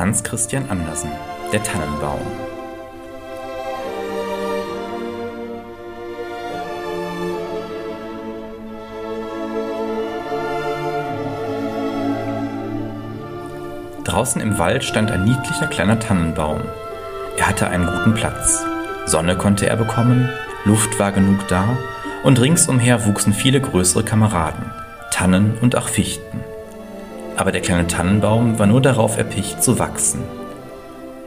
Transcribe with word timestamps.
Hans 0.00 0.22
Christian 0.22 0.66
Andersen, 0.70 1.10
Der 1.52 1.62
Tannenbaum. 1.62 2.22
Draußen 14.04 14.40
im 14.40 14.58
Wald 14.58 14.84
stand 14.84 15.10
ein 15.10 15.24
niedlicher 15.24 15.66
kleiner 15.66 15.98
Tannenbaum. 15.98 16.62
Er 17.36 17.48
hatte 17.48 17.68
einen 17.68 17.84
guten 17.84 18.14
Platz. 18.14 18.64
Sonne 19.04 19.36
konnte 19.36 19.68
er 19.68 19.76
bekommen, 19.76 20.30
Luft 20.64 20.98
war 20.98 21.12
genug 21.12 21.46
da 21.48 21.76
und 22.22 22.40
ringsumher 22.40 23.04
wuchsen 23.04 23.34
viele 23.34 23.60
größere 23.60 24.02
Kameraden, 24.02 24.64
Tannen 25.10 25.58
und 25.60 25.76
auch 25.76 25.88
Fichten. 25.88 26.40
Aber 27.40 27.52
der 27.52 27.62
kleine 27.62 27.86
Tannenbaum 27.86 28.58
war 28.58 28.66
nur 28.66 28.82
darauf 28.82 29.16
erpicht 29.16 29.62
zu 29.62 29.78
wachsen. 29.78 30.20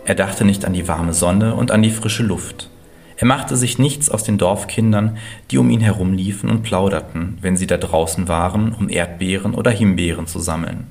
Er 0.05 0.13
dachte 0.13 0.45
nicht 0.45 0.63
an 0.63 0.73
die 0.73 0.87
warme 0.87 1.11
Sonne 1.11 1.55
und 1.55 1.71
an 1.71 1.81
die 1.81 1.89
frische 1.89 2.21
Luft. 2.21 2.69
Er 3.17 3.25
machte 3.25 3.55
sich 3.55 3.79
nichts 3.79 4.11
aus 4.11 4.23
den 4.23 4.37
Dorfkindern, 4.37 5.17
die 5.49 5.57
um 5.57 5.71
ihn 5.71 5.81
herumliefen 5.81 6.51
und 6.51 6.61
plauderten, 6.61 7.39
wenn 7.41 7.57
sie 7.57 7.65
da 7.65 7.77
draußen 7.77 8.27
waren, 8.27 8.73
um 8.73 8.89
Erdbeeren 8.89 9.55
oder 9.55 9.71
Himbeeren 9.71 10.27
zu 10.27 10.39
sammeln. 10.39 10.85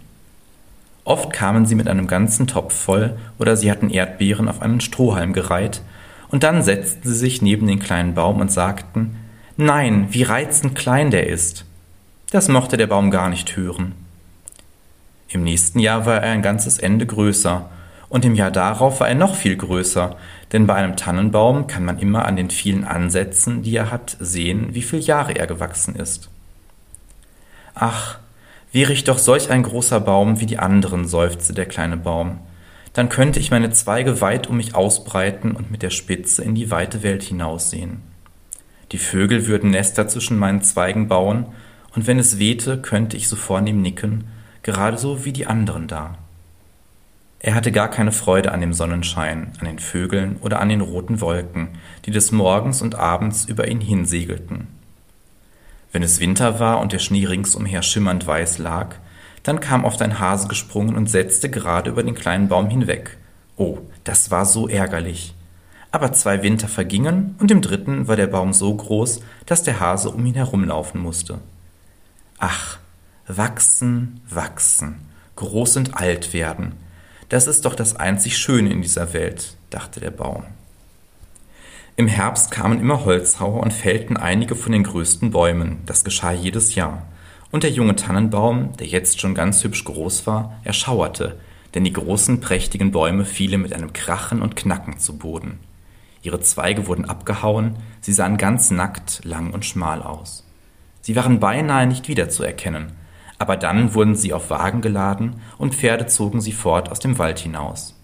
Oft 1.05 1.33
kamen 1.33 1.67
sie 1.67 1.77
mit 1.77 1.87
einem 1.87 2.09
ganzen 2.09 2.49
Topf 2.49 2.75
voll 2.75 3.17
oder 3.39 3.57
sie 3.57 3.71
hatten 3.71 3.91
Erdbeeren 3.91 4.49
auf 4.49 4.61
einen 4.61 4.81
Strohhalm 4.81 5.33
gereiht, 5.33 5.83
und 6.31 6.43
dann 6.43 6.65
setzten 6.65 7.09
sie 7.09 7.15
sich 7.15 7.43
neben 7.43 7.69
den 7.69 7.79
kleinen 7.79 8.15
Baum 8.15 8.41
und 8.41 8.51
sagten, 8.51 9.19
Nein, 9.57 10.09
wie 10.11 10.25
reizend 10.25 10.75
klein 10.75 11.13
der 11.13 11.29
ist. 11.29 11.65
Das 12.33 12.49
mochte 12.49 12.77
der 12.77 12.89
Baum 12.89 13.13
gar 13.13 13.29
nicht 13.29 13.57
hören. 13.57 14.02
Im 15.33 15.45
nächsten 15.45 15.79
Jahr 15.79 16.05
war 16.05 16.23
er 16.23 16.33
ein 16.33 16.43
ganzes 16.43 16.79
Ende 16.79 17.07
größer, 17.07 17.71
und 18.11 18.27
im 18.27 18.35
Jahr 18.35 18.51
darauf 18.51 19.01
war 19.01 19.09
er 19.09 19.15
noch 19.15 19.35
viel 19.35 19.57
größer, 19.57 20.17
denn 20.53 20.67
bei 20.67 20.75
einem 20.75 20.97
Tannenbaum 20.97 21.67
kann 21.67 21.87
man 21.87 21.99
immer 21.99 22.27
an 22.27 22.37
den 22.37 22.51
vielen 22.51 22.85
Ansätzen, 22.85 23.63
die 23.63 23.75
er 23.75 23.91
hat, 23.91 24.19
sehen, 24.21 24.75
wie 24.75 24.83
viele 24.83 25.01
Jahre 25.01 25.33
er 25.35 25.47
gewachsen 25.47 25.97
ist. 25.97 26.29
Ach, 27.75 28.19
wäre 28.71 28.93
ich 28.93 29.05
doch 29.05 29.17
solch 29.17 29.51
ein 29.51 29.63
großer 29.63 30.01
Baum 30.01 30.41
wie 30.41 30.47
die 30.47 30.59
anderen, 30.59 31.09
seufzte 31.09 31.55
der 31.55 31.65
kleine 31.65 31.97
Baum, 31.97 32.41
dann 32.93 33.09
könnte 33.09 33.41
ich 33.41 33.51
meine 33.51 33.71
Zweige 33.71 34.21
weit 34.21 34.47
um 34.47 34.59
mich 34.59 34.75
ausbreiten 34.75 35.53
und 35.53 35.71
mit 35.71 35.83
der 35.83 35.89
Spitze 35.89 36.45
in 36.45 36.55
die 36.55 36.71
weite 36.71 37.03
Welt 37.03 37.23
hinaussehen. 37.23 38.03
Die 38.93 38.99
Vögel 38.99 39.47
würden 39.47 39.71
Nester 39.71 40.07
zwischen 40.07 40.39
meinen 40.39 40.61
Zweigen 40.61 41.09
bauen, 41.09 41.47
und 41.95 42.07
wenn 42.07 42.19
es 42.19 42.39
wehte, 42.39 42.81
könnte 42.81 43.17
ich 43.17 43.29
so 43.29 43.37
vornehm 43.37 43.81
nicken, 43.81 44.25
gerade 44.63 44.99
so 44.99 45.25
wie 45.25 45.33
die 45.33 45.47
anderen 45.47 45.89
da. 45.89 46.19
Er 47.41 47.57
hatte 47.57 47.73
gar 47.73 47.89
keine 47.89 48.13
Freude 48.13 48.53
an 48.53 48.61
dem 48.61 48.73
Sonnenschein, 48.73 49.53
an 49.59 49.67
den 49.67 49.81
Vögeln 49.81 50.37
oder 50.43 50.61
an 50.61 50.69
den 50.69 50.81
roten 50.81 51.21
Wolken, 51.21 51.71
die 52.05 52.13
des 52.13 52.31
Morgens 52.31 52.83
und 52.83 52.95
Abends 52.95 53.47
über 53.47 53.67
ihn 53.67 53.81
hinsegelten. 53.81 54.69
Wenn 55.91 56.05
es 56.05 56.21
Winter 56.21 56.61
war 56.61 56.81
und 56.81 56.93
der 56.93 57.01
Schnee 57.01 57.27
ringsumher 57.27 57.83
schimmernd 57.83 58.27
weiß 58.27 58.59
lag, 58.59 58.95
dann 59.43 59.59
kam 59.59 59.85
oft 59.85 60.01
ein 60.03 60.21
Hase 60.21 60.47
gesprungen 60.47 60.95
und 60.95 61.11
setzte 61.11 61.51
gerade 61.51 61.91
über 61.91 62.05
den 62.05 62.15
kleinen 62.15 62.49
Baum 62.49 62.69
hinweg. 62.71 63.19
Oh, 63.57 63.79
das 64.05 64.31
war 64.31 64.47
so 64.47 64.69
ärgerlich. 64.69 65.35
Aber 65.91 66.13
zwei 66.13 66.43
Winter 66.43 66.69
vergingen, 66.69 67.35
und 67.41 67.51
im 67.51 67.61
dritten 67.61 68.09
war 68.09 68.17
der 68.17 68.29
Baum 68.29 68.53
so 68.53 68.73
groß, 68.73 69.21
dass 69.45 69.65
der 69.65 69.81
Hase 69.81 70.11
um 70.11 70.25
ihn 70.25 70.35
herumlaufen 70.35 71.01
musste. 71.01 71.41
Ach, 72.39 72.79
wachsen, 73.27 74.21
wachsen, 74.29 74.97
groß 75.37 75.77
und 75.77 75.97
alt 75.97 76.33
werden, 76.33 76.75
das 77.29 77.47
ist 77.47 77.65
doch 77.65 77.75
das 77.75 77.97
einzig 77.97 78.37
Schöne 78.37 78.71
in 78.71 78.83
dieser 78.83 79.15
Welt, 79.15 79.57
dachte 79.71 80.01
der 80.01 80.11
Baum. 80.11 80.45
Im 81.97 82.09
Herbst 82.09 82.51
kamen 82.51 82.81
immer 82.81 83.05
Holzhauer 83.05 83.61
und 83.61 83.73
fällten 83.73 84.17
einige 84.17 84.55
von 84.55 84.73
den 84.73 84.83
größten 84.83 85.31
Bäumen, 85.31 85.79
das 85.87 86.05
geschah 86.05 86.33
jedes 86.33 86.75
Jahr, 86.75 87.07
und 87.51 87.63
der 87.65 87.71
junge 87.71 87.97
Tannenbaum, 87.97 88.77
der 88.79 88.87
jetzt 88.87 89.21
schon 89.21 89.35
ganz 89.35 89.63
hübsch 89.63 89.85
groß 89.85 90.27
war, 90.27 90.59
erschauerte, 90.65 91.39
denn 91.75 91.85
die 91.85 91.93
großen, 91.93 92.41
prächtigen 92.41 92.91
Bäume 92.91 93.25
fielen 93.25 93.63
mit 93.63 93.73
einem 93.73 93.93
Krachen 93.93 94.43
und 94.43 94.57
Knacken 94.57 94.99
zu 94.99 95.17
Boden. 95.17 95.59
Ihre 96.23 96.41
Zweige 96.41 96.87
wurden 96.87 97.05
abgehauen, 97.05 97.77
sie 98.01 98.13
sahen 98.13 98.37
ganz 98.37 98.71
nackt, 98.71 99.21
lang 99.25 99.53
und 99.53 99.65
schmal 99.65 100.03
aus. 100.03 100.47
Sie 101.01 101.17
waren 101.17 101.41
beinahe 101.41 101.87
nicht 101.87 102.09
wiederzuerkennen, 102.09 102.93
aber 103.43 103.57
dann 103.57 103.93
wurden 103.93 104.15
sie 104.15 104.33
auf 104.33 104.51
Wagen 104.51 104.83
geladen 104.83 105.41
und 105.59 105.75
Pferde 105.75 106.07
zogen 106.07 106.41
sie 106.41 106.53
fort 106.53 106.93
aus 106.93 107.01
dem 107.01 107.19
Wald 107.19 107.41
hinaus. 107.41 107.99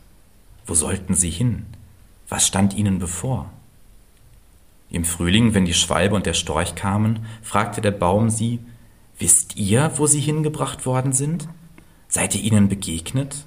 Wo 0.66 0.74
sollten 0.74 1.14
sie 1.14 1.30
hin? 1.30 1.66
Was 2.28 2.44
stand 2.44 2.74
ihnen 2.74 2.98
bevor? 2.98 3.48
Im 4.90 5.04
Frühling, 5.04 5.54
wenn 5.54 5.64
die 5.64 5.74
Schwalbe 5.74 6.16
und 6.16 6.26
der 6.26 6.34
Storch 6.34 6.74
kamen, 6.74 7.20
fragte 7.40 7.80
der 7.80 7.92
Baum 7.92 8.30
sie, 8.30 8.58
Wisst 9.20 9.54
ihr, 9.54 9.92
wo 9.94 10.08
sie 10.08 10.18
hingebracht 10.18 10.86
worden 10.86 11.12
sind? 11.12 11.48
Seid 12.08 12.34
ihr 12.34 12.42
ihnen 12.42 12.68
begegnet? 12.68 13.46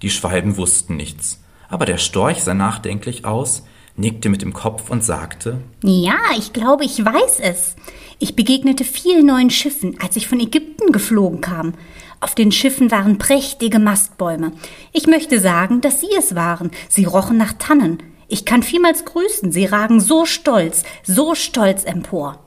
Die 0.00 0.10
Schwalben 0.10 0.56
wussten 0.56 0.96
nichts, 0.96 1.42
aber 1.68 1.84
der 1.84 1.98
Storch 1.98 2.42
sah 2.42 2.54
nachdenklich 2.54 3.26
aus, 3.26 3.66
nickte 3.96 4.28
mit 4.28 4.42
dem 4.42 4.52
Kopf 4.52 4.90
und 4.90 5.04
sagte 5.04 5.60
Ja, 5.82 6.18
ich 6.36 6.52
glaube, 6.52 6.84
ich 6.84 7.04
weiß 7.04 7.40
es. 7.40 7.76
Ich 8.18 8.36
begegnete 8.36 8.84
vielen 8.84 9.26
neuen 9.26 9.50
Schiffen, 9.50 9.96
als 10.00 10.16
ich 10.16 10.28
von 10.28 10.40
Ägypten 10.40 10.92
geflogen 10.92 11.40
kam. 11.40 11.74
Auf 12.20 12.34
den 12.34 12.52
Schiffen 12.52 12.90
waren 12.90 13.18
prächtige 13.18 13.78
Mastbäume. 13.78 14.52
Ich 14.92 15.06
möchte 15.06 15.40
sagen, 15.40 15.80
dass 15.80 16.00
Sie 16.00 16.08
es 16.16 16.34
waren. 16.34 16.70
Sie 16.88 17.04
rochen 17.04 17.36
nach 17.36 17.52
Tannen. 17.58 18.02
Ich 18.28 18.44
kann 18.44 18.62
vielmals 18.62 19.04
grüßen. 19.04 19.52
Sie 19.52 19.66
ragen 19.66 20.00
so 20.00 20.24
stolz, 20.24 20.84
so 21.02 21.34
stolz 21.34 21.84
empor. 21.84 22.38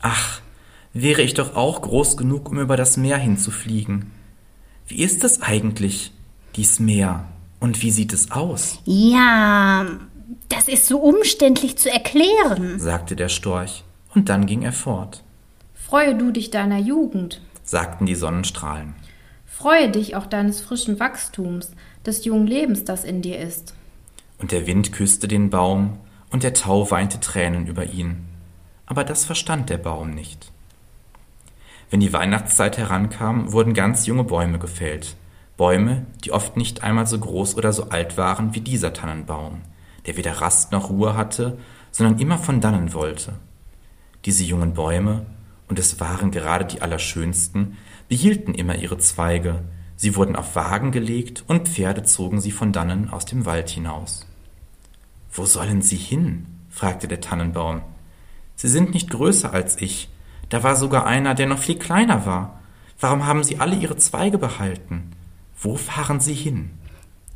Ach, 0.00 0.40
wäre 0.92 1.22
ich 1.22 1.34
doch 1.34 1.54
auch 1.54 1.82
groß 1.82 2.16
genug, 2.16 2.50
um 2.50 2.58
über 2.58 2.76
das 2.76 2.96
Meer 2.96 3.18
hinzufliegen. 3.18 4.10
Wie 4.88 5.02
ist 5.02 5.24
es 5.24 5.42
eigentlich, 5.42 6.12
dies 6.56 6.80
Meer? 6.80 7.28
Und 7.60 7.82
wie 7.82 7.90
sieht 7.90 8.12
es 8.12 8.30
aus? 8.30 8.80
Ja, 8.84 9.86
das 10.48 10.68
ist 10.68 10.86
so 10.86 10.98
umständlich 10.98 11.76
zu 11.78 11.90
erklären, 11.90 12.78
sagte 12.78 13.16
der 13.16 13.28
Storch, 13.28 13.84
und 14.14 14.28
dann 14.28 14.46
ging 14.46 14.62
er 14.62 14.72
fort. 14.72 15.22
Freue 15.74 16.16
du 16.16 16.30
dich 16.30 16.50
deiner 16.50 16.78
Jugend, 16.78 17.40
sagten 17.62 18.06
die 18.06 18.14
Sonnenstrahlen. 18.14 18.94
Freue 19.44 19.90
dich 19.90 20.16
auch 20.16 20.26
deines 20.26 20.60
frischen 20.60 21.00
Wachstums, 21.00 21.72
des 22.04 22.24
jungen 22.24 22.46
Lebens, 22.46 22.84
das 22.84 23.04
in 23.04 23.22
dir 23.22 23.38
ist. 23.38 23.74
Und 24.38 24.52
der 24.52 24.66
Wind 24.66 24.92
küsste 24.92 25.28
den 25.28 25.50
Baum, 25.50 25.98
und 26.30 26.42
der 26.42 26.54
Tau 26.54 26.90
weinte 26.90 27.20
Tränen 27.20 27.66
über 27.66 27.84
ihn. 27.84 28.24
Aber 28.84 29.04
das 29.04 29.24
verstand 29.24 29.70
der 29.70 29.78
Baum 29.78 30.10
nicht. 30.10 30.52
Wenn 31.90 32.00
die 32.00 32.12
Weihnachtszeit 32.12 32.78
herankam, 32.78 33.52
wurden 33.52 33.74
ganz 33.74 34.06
junge 34.06 34.24
Bäume 34.24 34.58
gefällt. 34.58 35.16
Bäume, 35.56 36.04
die 36.24 36.32
oft 36.32 36.56
nicht 36.56 36.82
einmal 36.82 37.06
so 37.06 37.18
groß 37.18 37.56
oder 37.56 37.72
so 37.72 37.90
alt 37.90 38.18
waren 38.18 38.54
wie 38.54 38.60
dieser 38.60 38.92
Tannenbaum, 38.92 39.62
der 40.06 40.16
weder 40.16 40.40
Rast 40.40 40.72
noch 40.72 40.90
Ruhe 40.90 41.16
hatte, 41.16 41.58
sondern 41.90 42.18
immer 42.18 42.38
von 42.38 42.60
dannen 42.60 42.92
wollte. 42.92 43.34
Diese 44.24 44.44
jungen 44.44 44.74
Bäume, 44.74 45.26
und 45.68 45.78
es 45.78 45.98
waren 46.00 46.30
gerade 46.30 46.64
die 46.64 46.82
allerschönsten, 46.82 47.76
behielten 48.08 48.54
immer 48.54 48.76
ihre 48.76 48.98
Zweige, 48.98 49.64
sie 49.96 50.14
wurden 50.14 50.36
auf 50.36 50.54
Wagen 50.54 50.92
gelegt 50.92 51.44
und 51.48 51.68
Pferde 51.68 52.04
zogen 52.04 52.40
sie 52.40 52.52
von 52.52 52.72
dannen 52.72 53.10
aus 53.10 53.24
dem 53.24 53.46
Wald 53.46 53.68
hinaus. 53.68 54.26
Wo 55.32 55.44
sollen 55.44 55.82
sie 55.82 55.96
hin? 55.96 56.46
fragte 56.70 57.08
der 57.08 57.20
Tannenbaum. 57.20 57.82
Sie 58.54 58.68
sind 58.68 58.94
nicht 58.94 59.10
größer 59.10 59.52
als 59.52 59.80
ich, 59.80 60.08
da 60.48 60.62
war 60.62 60.76
sogar 60.76 61.06
einer, 61.06 61.34
der 61.34 61.46
noch 61.46 61.58
viel 61.58 61.78
kleiner 61.78 62.26
war. 62.26 62.60
Warum 63.00 63.26
haben 63.26 63.42
sie 63.42 63.58
alle 63.58 63.76
ihre 63.76 63.96
Zweige 63.96 64.38
behalten? 64.38 65.12
Wo 65.58 65.76
fahren 65.76 66.20
sie 66.20 66.34
hin? 66.34 66.70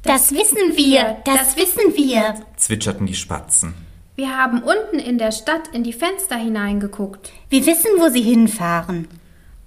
Das 0.03 0.33
wissen 0.33 0.77
wir, 0.77 1.19
das 1.25 1.57
wissen 1.57 1.95
wir, 1.95 2.35
zwitscherten 2.57 3.07
die 3.07 3.15
Spatzen. 3.15 3.75
Wir 4.17 4.37
haben 4.37 4.63
unten 4.63 4.99
in 4.99 5.19
der 5.19 5.31
Stadt 5.31 5.69
in 5.73 5.83
die 5.83 5.93
Fenster 5.93 6.37
hineingeguckt. 6.37 7.33
Wir 7.49 7.65
wissen, 7.67 7.91
wo 7.99 8.09
sie 8.09 8.23
hinfahren. 8.23 9.09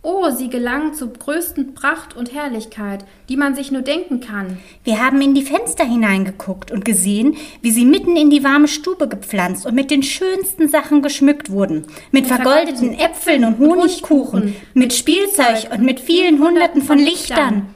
Oh, 0.02 0.30
sie 0.32 0.50
gelangen 0.50 0.94
zur 0.94 1.14
größten 1.14 1.76
Pracht 1.76 2.16
und 2.16 2.34
Herrlichkeit, 2.34 3.06
die 3.30 3.38
man 3.38 3.56
sich 3.56 3.72
nur 3.72 3.84
denken 3.84 4.20
kann. 4.20 4.58
Wir 4.84 5.02
haben 5.02 5.22
in 5.22 5.34
die 5.34 5.44
Fenster 5.44 5.86
hineingeguckt 5.86 6.72
und 6.72 6.84
gesehen, 6.84 7.38
wie 7.62 7.72
sie 7.72 7.86
mitten 7.86 8.18
in 8.18 8.30
die 8.30 8.44
warme 8.44 8.68
Stube 8.68 9.08
gepflanzt 9.08 9.66
und 9.66 9.76
mit 9.76 9.92
den 9.92 10.04
schönsten 10.04 10.68
Sachen 10.68 11.02
geschmückt 11.02 11.52
wurden. 11.52 11.86
Mit, 12.12 12.26
mit 12.26 12.28
vergoldeten 12.28 12.94
Äpfeln 12.94 13.46
und 13.46 13.60
Honigkuchen, 13.60 14.56
mit 14.74 14.94
Spielzeug 14.94 15.70
und 15.72 15.84
mit 15.84 16.00
vielen 16.00 16.40
Hunderten 16.40 16.82
von 16.82 17.00
Lichtern. 17.00 17.74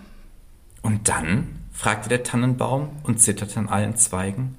Und 0.82 1.08
dann? 1.08 1.57
Fragte 1.78 2.10
der 2.10 2.24
Tannenbaum 2.24 2.90
und 3.04 3.22
zitterte 3.22 3.60
an 3.60 3.70
allen 3.70 3.96
Zweigen. 3.96 4.58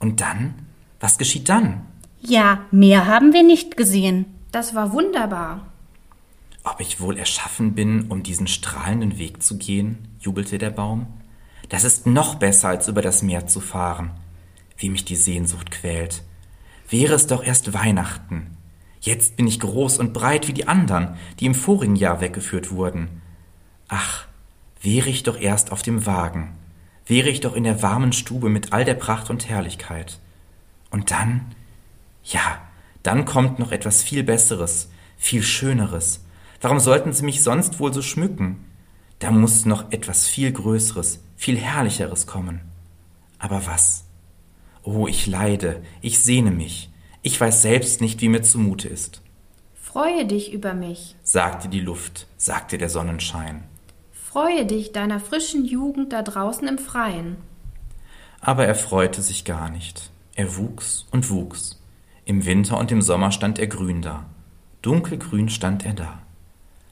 Und 0.00 0.20
dann? 0.20 0.66
Was 0.98 1.16
geschieht 1.16 1.48
dann? 1.48 1.86
Ja, 2.20 2.64
mehr 2.72 3.06
haben 3.06 3.32
wir 3.32 3.44
nicht 3.44 3.76
gesehen. 3.76 4.26
Das 4.50 4.74
war 4.74 4.92
wunderbar. 4.92 5.68
Ob 6.64 6.80
ich 6.80 7.00
wohl 7.00 7.16
erschaffen 7.16 7.74
bin, 7.74 8.08
um 8.08 8.24
diesen 8.24 8.48
strahlenden 8.48 9.18
Weg 9.18 9.40
zu 9.40 9.56
gehen? 9.56 10.08
jubelte 10.18 10.58
der 10.58 10.70
Baum. 10.70 11.06
Das 11.68 11.84
ist 11.84 12.06
noch 12.06 12.34
besser, 12.34 12.70
als 12.70 12.88
über 12.88 13.02
das 13.02 13.22
Meer 13.22 13.46
zu 13.46 13.60
fahren. 13.60 14.10
Wie 14.76 14.90
mich 14.90 15.04
die 15.04 15.16
Sehnsucht 15.16 15.70
quält. 15.70 16.24
Wäre 16.88 17.14
es 17.14 17.28
doch 17.28 17.44
erst 17.44 17.72
Weihnachten. 17.72 18.56
Jetzt 19.00 19.36
bin 19.36 19.46
ich 19.46 19.60
groß 19.60 19.98
und 19.98 20.12
breit 20.12 20.48
wie 20.48 20.54
die 20.54 20.66
anderen, 20.66 21.14
die 21.38 21.46
im 21.46 21.54
vorigen 21.54 21.94
Jahr 21.94 22.20
weggeführt 22.20 22.72
wurden. 22.72 23.22
Ach, 23.86 24.27
wäre 24.80 25.08
ich 25.08 25.22
doch 25.22 25.38
erst 25.38 25.72
auf 25.72 25.82
dem 25.82 26.06
Wagen, 26.06 26.56
wäre 27.06 27.28
ich 27.28 27.40
doch 27.40 27.54
in 27.54 27.64
der 27.64 27.82
warmen 27.82 28.12
Stube 28.12 28.48
mit 28.48 28.72
all 28.72 28.84
der 28.84 28.94
Pracht 28.94 29.30
und 29.30 29.48
Herrlichkeit. 29.48 30.18
Und 30.90 31.10
dann, 31.10 31.54
ja, 32.24 32.60
dann 33.02 33.24
kommt 33.24 33.58
noch 33.58 33.72
etwas 33.72 34.02
viel 34.02 34.22
Besseres, 34.22 34.90
viel 35.16 35.42
Schöneres. 35.42 36.24
Warum 36.60 36.80
sollten 36.80 37.12
sie 37.12 37.24
mich 37.24 37.42
sonst 37.42 37.80
wohl 37.80 37.92
so 37.92 38.02
schmücken? 38.02 38.64
Da 39.18 39.30
muss 39.30 39.64
noch 39.64 39.90
etwas 39.92 40.26
viel 40.26 40.52
Größeres, 40.52 41.20
viel 41.36 41.56
Herrlicheres 41.56 42.26
kommen. 42.26 42.60
Aber 43.38 43.66
was? 43.66 44.04
Oh, 44.82 45.06
ich 45.06 45.26
leide, 45.26 45.82
ich 46.00 46.20
sehne 46.20 46.50
mich, 46.50 46.90
ich 47.22 47.40
weiß 47.40 47.62
selbst 47.62 48.00
nicht, 48.00 48.20
wie 48.20 48.28
mir 48.28 48.42
zumute 48.42 48.88
ist. 48.88 49.22
Freue 49.74 50.26
dich 50.26 50.52
über 50.52 50.74
mich, 50.74 51.16
sagte 51.22 51.68
die 51.68 51.80
Luft, 51.80 52.26
sagte 52.36 52.78
der 52.78 52.88
Sonnenschein. 52.88 53.64
Freue 54.30 54.66
dich 54.66 54.92
deiner 54.92 55.20
frischen 55.20 55.64
Jugend 55.64 56.12
da 56.12 56.20
draußen 56.20 56.68
im 56.68 56.76
Freien. 56.76 57.38
Aber 58.42 58.66
er 58.66 58.74
freute 58.74 59.22
sich 59.22 59.46
gar 59.46 59.70
nicht. 59.70 60.10
Er 60.34 60.58
wuchs 60.58 61.06
und 61.10 61.30
wuchs. 61.30 61.82
Im 62.26 62.44
Winter 62.44 62.76
und 62.76 62.92
im 62.92 63.00
Sommer 63.00 63.32
stand 63.32 63.58
er 63.58 63.68
grün 63.68 64.02
da. 64.02 64.26
Dunkelgrün 64.82 65.48
stand 65.48 65.86
er 65.86 65.94
da. 65.94 66.18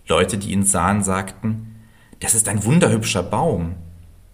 Leute, 0.09 0.38
die 0.38 0.50
ihn 0.50 0.62
sahen, 0.62 1.03
sagten, 1.03 1.77
das 2.21 2.35
ist 2.35 2.49
ein 2.49 2.65
wunderhübscher 2.65 3.23
Baum. 3.23 3.75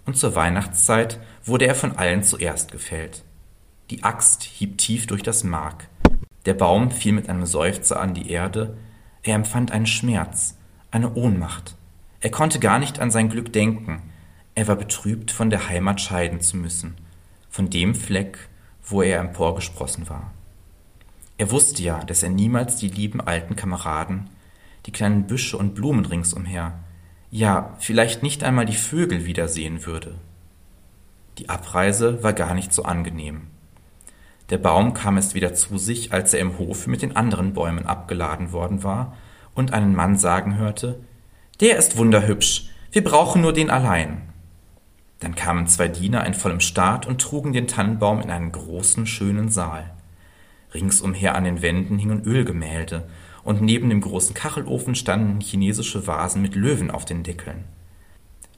Und 0.07 0.17
zur 0.17 0.37
Weihnachtszeit 0.37 1.19
wurde 1.45 1.67
er 1.67 1.75
von 1.75 1.97
allen 1.97 2.23
zuerst 2.23 2.71
gefällt. 2.71 3.25
Die 3.91 4.05
Axt 4.05 4.45
hieb 4.45 4.79
tief 4.79 5.09
durch 5.09 5.25
das 5.25 5.43
Mark. 5.43 5.89
Der 6.47 6.55
Baum 6.55 6.93
fiel 6.93 7.15
mit 7.15 7.29
einem 7.29 7.47
Seufzer 7.47 7.99
an 7.99 8.15
die 8.15 8.31
Erde. 8.31 8.77
Er 9.25 9.35
empfand 9.35 9.73
einen 9.73 9.87
Schmerz, 9.87 10.57
eine 10.93 11.15
Ohnmacht. 11.15 11.75
Er 12.23 12.31
konnte 12.31 12.61
gar 12.61 12.79
nicht 12.79 13.01
an 13.01 13.11
sein 13.11 13.29
Glück 13.29 13.53
denken. 13.53 14.01
Er 14.55 14.69
war 14.69 14.77
betrübt, 14.77 15.33
von 15.33 15.51
der 15.51 15.69
Heimat 15.69 16.01
scheiden 16.01 16.41
zu 16.41 16.57
müssen, 16.57 16.95
von 17.51 17.69
dem 17.69 17.97
Fleck, 17.97 18.49
wo 18.85 19.03
er 19.03 19.19
emporgesprossen 19.19 20.09
war. 20.09 20.33
Er 21.37 21.51
wusste 21.51 21.83
ja, 21.83 21.99
dass 22.05 22.23
er 22.23 22.31
niemals 22.31 22.77
die 22.77 22.89
lieben 22.89 23.21
alten 23.21 23.57
Kameraden, 23.57 24.31
die 24.87 24.93
kleinen 24.93 25.27
Büsche 25.27 25.59
und 25.59 25.75
Blumen 25.75 26.07
ringsumher, 26.07 26.79
ja, 27.31 27.75
vielleicht 27.81 28.23
nicht 28.23 28.45
einmal 28.45 28.67
die 28.67 28.77
Vögel 28.77 29.25
wiedersehen 29.27 29.85
würde. 29.85 30.15
Die 31.39 31.49
Abreise 31.49 32.23
war 32.23 32.35
gar 32.35 32.55
nicht 32.55 32.73
so 32.73 32.85
angenehm. 32.85 33.49
Der 34.51 34.59
Baum 34.59 34.95
kam 34.95 35.17
erst 35.17 35.35
wieder 35.35 35.55
zu 35.55 35.79
sich, 35.79 36.13
als 36.13 36.35
er 36.35 36.41
im 36.41 36.59
Hofe 36.59 36.89
mit 36.89 37.03
den 37.03 37.17
anderen 37.17 37.53
Bäumen 37.55 37.87
abgeladen 37.87 38.53
worden 38.53 38.85
war 38.85 39.17
und 39.55 39.73
einen 39.73 39.97
Mann 39.97 40.19
sagen 40.19 40.57
hörte, 40.57 41.01
der 41.61 41.77
ist 41.77 41.97
wunderhübsch, 41.97 42.71
wir 42.91 43.05
brauchen 43.05 43.43
nur 43.43 43.53
den 43.53 43.71
allein. 43.71 44.23
Dann 45.21 45.35
kamen 45.35 45.67
zwei 45.69 45.89
Diener 45.89 46.27
in 46.27 46.35
vollem 46.35 46.61
Staat 46.61 47.07
und 47.07 47.21
trugen 47.21 47.53
den 47.53 47.69
Tannenbaum 47.69 48.21
in 48.21 48.31
einen 48.31 48.51
großen, 48.51 49.07
schönen 49.07 49.49
Saal. 49.49 49.91
Ringsumher 50.75 51.35
an 51.35 51.45
den 51.45 51.63
Wänden 51.63 51.99
hingen 51.99 52.25
Ölgemälde, 52.25 53.09
und 53.45 53.61
neben 53.61 53.89
dem 53.89 54.01
großen 54.01 54.35
Kachelofen 54.35 54.95
standen 54.95 55.41
chinesische 55.41 56.07
Vasen 56.07 56.43
mit 56.43 56.55
Löwen 56.55 56.91
auf 56.91 57.05
den 57.05 57.23
Deckeln. 57.23 57.65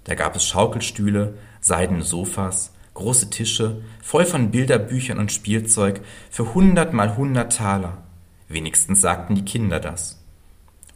Da 0.04 0.14
gab 0.14 0.36
es 0.36 0.46
Schaukelstühle, 0.46 1.38
seidene 1.60 2.02
Sofas, 2.02 2.74
große 2.92 3.30
Tische, 3.30 3.82
voll 4.02 4.24
von 4.24 4.50
Bilderbüchern 4.50 5.18
und 5.18 5.32
Spielzeug, 5.32 6.00
für 6.30 6.54
hundert 6.54 6.92
mal 6.92 7.16
hundert 7.16 7.56
Taler. 7.56 8.02
Wenigstens 8.48 9.00
sagten 9.00 9.34
die 9.34 9.44
Kinder 9.44 9.80
das. 9.80 10.23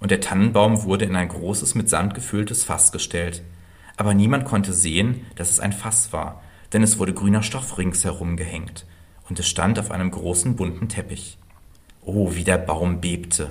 Und 0.00 0.10
der 0.10 0.20
Tannenbaum 0.20 0.84
wurde 0.84 1.04
in 1.04 1.16
ein 1.16 1.28
großes 1.28 1.74
mit 1.74 1.88
Sand 1.88 2.14
gefülltes 2.14 2.64
Fass 2.64 2.92
gestellt. 2.92 3.42
Aber 3.96 4.14
niemand 4.14 4.44
konnte 4.44 4.72
sehen, 4.72 5.26
dass 5.34 5.50
es 5.50 5.60
ein 5.60 5.72
Fass 5.72 6.12
war, 6.12 6.42
denn 6.72 6.82
es 6.82 6.98
wurde 6.98 7.14
grüner 7.14 7.42
Stoff 7.42 7.78
ringsherum 7.78 8.36
gehängt, 8.36 8.86
und 9.28 9.40
es 9.40 9.48
stand 9.48 9.78
auf 9.78 9.90
einem 9.90 10.10
großen 10.10 10.54
bunten 10.54 10.88
Teppich. 10.88 11.38
Oh, 12.04 12.34
wie 12.34 12.44
der 12.44 12.58
Baum 12.58 13.00
bebte. 13.00 13.50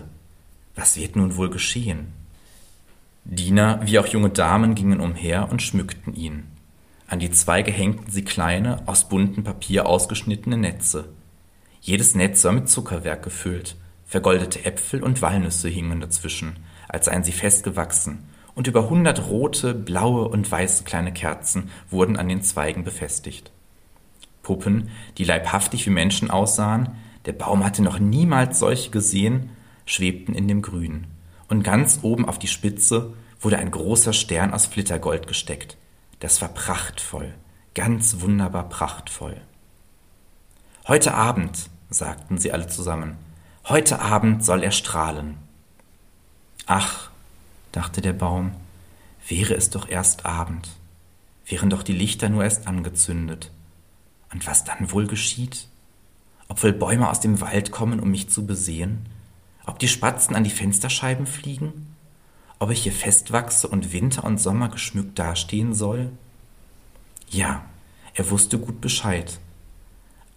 Was 0.76 0.96
wird 0.96 1.16
nun 1.16 1.36
wohl 1.36 1.50
geschehen? 1.50 2.14
Diener 3.26 3.82
wie 3.84 4.00
auch 4.00 4.08
junge 4.08 4.30
Damen 4.30 4.74
gingen 4.74 5.02
umher 5.02 5.50
und 5.52 5.62
schmückten 5.62 6.16
ihn. 6.16 6.46
An 7.08 7.20
die 7.20 7.32
Zweige 7.32 7.72
hängten 7.72 8.10
sie 8.10 8.24
kleine, 8.24 8.88
aus 8.88 9.10
buntem 9.10 9.44
Papier 9.44 9.86
ausgeschnittene 9.86 10.58
Netze. 10.58 11.10
Jedes 11.82 12.16
Netz 12.16 12.44
war 12.44 12.54
mit 12.54 12.70
Zuckerwerk 12.70 13.24
gefüllt, 13.24 13.76
vergoldete 14.08 14.66
Äpfel 14.66 15.04
und 15.04 15.22
Walnüsse 15.22 15.68
hingen 15.68 16.02
dazwischen, 16.02 16.56
als 16.88 17.06
seien 17.06 17.24
sie 17.24 17.34
festgewachsen, 17.34 18.30
und 18.56 18.66
über 18.66 18.90
hundert 18.90 19.30
rote, 19.30 19.76
blaue 19.76 20.28
und 20.30 20.50
weiße 20.50 20.84
kleine 20.84 21.14
Kerzen 21.14 21.70
wurden 21.92 22.18
an 22.18 22.28
den 22.28 22.42
Zweigen 22.42 22.84
befestigt. 22.84 23.52
Puppen, 24.42 24.90
die 25.20 25.26
leibhaftig 25.26 25.86
wie 25.86 25.92
Menschen 25.92 26.32
aussahen, 26.32 26.96
der 27.26 27.34
Baum 27.34 27.64
hatte 27.64 27.84
noch 27.84 28.00
niemals 28.00 28.58
solche 28.58 28.90
gesehen, 28.90 29.52
schwebten 29.86 30.34
in 30.34 30.48
dem 30.48 30.64
Grün, 30.64 31.06
und 31.50 31.64
ganz 31.64 32.00
oben 32.02 32.28
auf 32.28 32.40
die 32.40 32.48
Spitze 32.48 33.14
wurde 33.42 33.58
ein 33.60 33.70
großer 33.70 34.14
Stern 34.14 34.54
aus 34.54 34.66
Flittergold 34.66 35.28
gesteckt, 35.28 35.78
das 36.20 36.42
war 36.42 36.50
prachtvoll, 36.50 37.36
ganz 37.76 38.22
wunderbar 38.22 38.70
prachtvoll. 38.70 39.40
Heute 40.88 41.14
Abend, 41.14 41.70
sagten 41.90 42.38
sie 42.38 42.52
alle 42.52 42.68
zusammen, 42.68 43.18
heute 43.70 44.02
Abend 44.02 44.44
soll 44.44 44.64
er 44.64 44.72
strahlen. 44.72 45.38
Ach, 46.66 47.10
dachte 47.72 48.02
der 48.02 48.14
Baum, 48.14 48.52
wäre 49.28 49.54
es 49.54 49.70
doch 49.70 49.88
erst 49.88 50.26
Abend, 50.26 50.70
wären 51.46 51.70
doch 51.70 51.84
die 51.84 51.94
Lichter 51.94 52.30
nur 52.30 52.44
erst 52.44 52.68
angezündet. 52.68 53.52
Und 54.34 54.46
was 54.46 54.64
dann 54.64 54.92
wohl 54.92 55.08
geschieht? 55.08 55.68
Ob 56.50 56.64
wohl 56.64 56.74
Bäume 56.74 57.10
aus 57.10 57.20
dem 57.20 57.42
Wald 57.42 57.72
kommen, 57.72 58.00
um 58.00 58.12
mich 58.12 58.30
zu 58.30 58.46
besehen? 58.46 59.06
Ob 59.66 59.80
die 59.80 59.88
Spatzen 59.88 60.36
an 60.36 60.44
die 60.44 60.50
Fensterscheiben 60.50 61.26
fliegen? 61.26 61.88
ob 62.60 62.72
ich 62.72 62.84
hier 62.84 62.92
festwachse 62.92 63.68
und 63.68 63.94
Winter 63.94 64.24
und 64.24 64.40
Sommer 64.40 64.70
geschmückt 64.70 65.20
dastehen 65.20 65.74
soll? 65.74 66.12
Ja, 67.30 67.66
er 68.14 68.30
wusste 68.30 68.58
gut 68.58 68.82
Bescheid. 68.82 69.40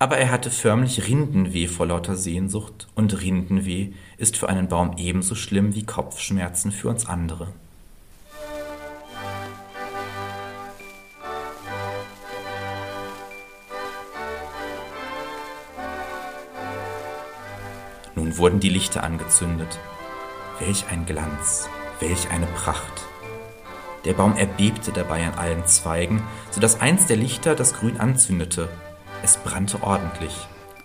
Aber 0.01 0.17
er 0.17 0.31
hatte 0.31 0.51
förmlich 0.51 1.09
Rindenweh 1.09 1.67
vor 1.67 1.85
lauter 1.85 2.17
Sehnsucht, 2.17 2.89
und 2.95 3.21
Rindenweh 3.21 3.91
ist 4.17 4.39
für 4.39 4.49
einen 4.49 4.67
Baum 4.67 4.95
ebenso 4.97 5.35
schlimm 5.35 5.75
wie 5.75 5.85
Kopfschmerzen 5.85 6.73
für 6.73 6.89
uns 6.89 7.05
andere. 7.05 7.49
Nun 18.15 18.39
wurden 18.39 18.59
die 18.59 18.71
Lichter 18.71 19.05
angezündet. 19.05 19.79
Welch 20.61 20.87
ein 20.91 21.05
Glanz! 21.05 21.69
Welch 22.01 22.31
eine 22.31 22.47
Pracht! 22.47 23.03
Der 24.07 24.15
Baum 24.15 24.35
erbebte 24.35 24.93
dabei 24.93 25.27
an 25.27 25.35
allen 25.35 25.67
Zweigen, 25.67 26.23
so 26.51 26.59
dass 26.59 26.81
eins 26.81 27.05
der 27.05 27.19
Lichter 27.19 27.55
das 27.55 27.75
Grün 27.75 28.01
anzündete. 28.01 28.71
Es 29.23 29.37
brannte 29.37 29.83
ordentlich. 29.83 30.35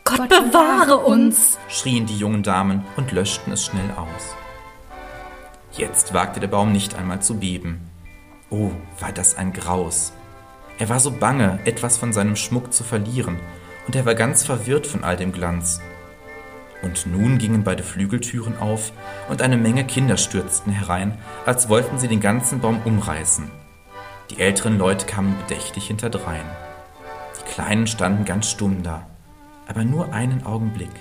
Gott 0.04 0.30
bewahre 0.30 0.98
uns! 0.98 1.58
schrien 1.68 2.06
die 2.06 2.18
jungen 2.18 2.44
Damen 2.44 2.86
und 2.96 3.12
löschten 3.12 3.54
es 3.54 3.66
schnell 3.66 3.90
aus. 3.92 4.36
Jetzt 5.72 6.14
wagte 6.14 6.40
der 6.40 6.48
Baum 6.48 6.72
nicht 6.72 6.96
einmal 6.96 7.22
zu 7.22 7.38
beben. 7.38 7.90
Oh, 8.50 8.72
war 9.00 9.12
das 9.12 9.36
ein 9.38 9.52
Graus! 9.52 10.14
Er 10.78 10.90
war 10.90 11.00
so 11.00 11.12
bange, 11.12 11.60
etwas 11.66 11.98
von 11.98 12.14
seinem 12.14 12.36
Schmuck 12.36 12.74
zu 12.74 12.84
verlieren, 12.84 13.40
und 13.88 13.96
er 13.96 14.06
war 14.06 14.16
ganz 14.16 14.46
verwirrt 14.46 14.86
von 14.86 15.04
all 15.04 15.16
dem 15.16 15.32
Glanz. 15.32 15.80
Und 16.82 17.08
nun 17.08 17.38
gingen 17.38 17.64
beide 17.64 17.84
Flügeltüren 17.84 18.58
auf, 18.58 18.92
und 19.30 19.42
eine 19.42 19.58
Menge 19.58 19.86
Kinder 19.86 20.18
stürzten 20.18 20.74
herein, 20.74 21.18
als 21.46 21.70
wollten 21.70 21.98
sie 21.98 22.10
den 22.10 22.20
ganzen 22.20 22.60
Baum 22.60 22.82
umreißen. 22.84 23.50
Die 24.30 24.40
älteren 24.40 24.78
Leute 24.78 25.06
kamen 25.06 25.38
bedächtig 25.40 25.88
hinterdrein. 25.88 26.46
Die 27.56 27.62
Kleinen 27.62 27.88
standen 27.88 28.26
ganz 28.26 28.50
stumm 28.52 28.84
da, 28.84 29.08
aber 29.68 29.84
nur 29.84 30.14
einen 30.14 30.46
Augenblick. 30.46 30.92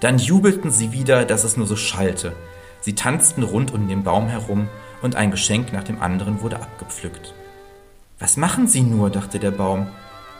Dann 0.00 0.18
jubelten 0.18 0.70
sie 0.70 0.92
wieder, 0.92 1.24
dass 1.24 1.44
es 1.44 1.56
nur 1.56 1.66
so 1.66 1.76
schallte. 1.76 2.34
Sie 2.80 2.94
tanzten 2.94 3.42
rund 3.42 3.72
um 3.72 3.88
den 3.88 4.02
Baum 4.04 4.28
herum, 4.28 4.68
und 5.00 5.16
ein 5.16 5.30
Geschenk 5.30 5.72
nach 5.72 5.84
dem 5.84 6.00
anderen 6.00 6.40
wurde 6.40 6.56
abgepflückt. 6.56 7.34
Was 8.18 8.36
machen 8.36 8.66
Sie 8.66 8.82
nur? 8.82 9.10
dachte 9.10 9.38
der 9.38 9.50
Baum. 9.50 9.86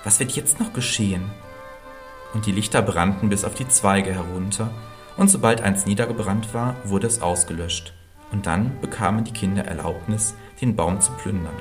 Was 0.04 0.20
wird 0.20 0.32
jetzt 0.32 0.58
noch 0.58 0.72
geschehen? 0.72 1.30
und 2.34 2.46
die 2.46 2.52
Lichter 2.52 2.82
brannten 2.82 3.28
bis 3.28 3.44
auf 3.44 3.54
die 3.54 3.68
Zweige 3.68 4.12
herunter, 4.12 4.70
und 5.16 5.30
sobald 5.30 5.60
eins 5.60 5.86
niedergebrannt 5.86 6.52
war, 6.52 6.74
wurde 6.84 7.06
es 7.06 7.22
ausgelöscht, 7.22 7.94
und 8.32 8.46
dann 8.46 8.80
bekamen 8.80 9.24
die 9.24 9.32
Kinder 9.32 9.64
Erlaubnis, 9.64 10.34
den 10.60 10.74
Baum 10.74 11.00
zu 11.00 11.12
plündern. 11.12 11.54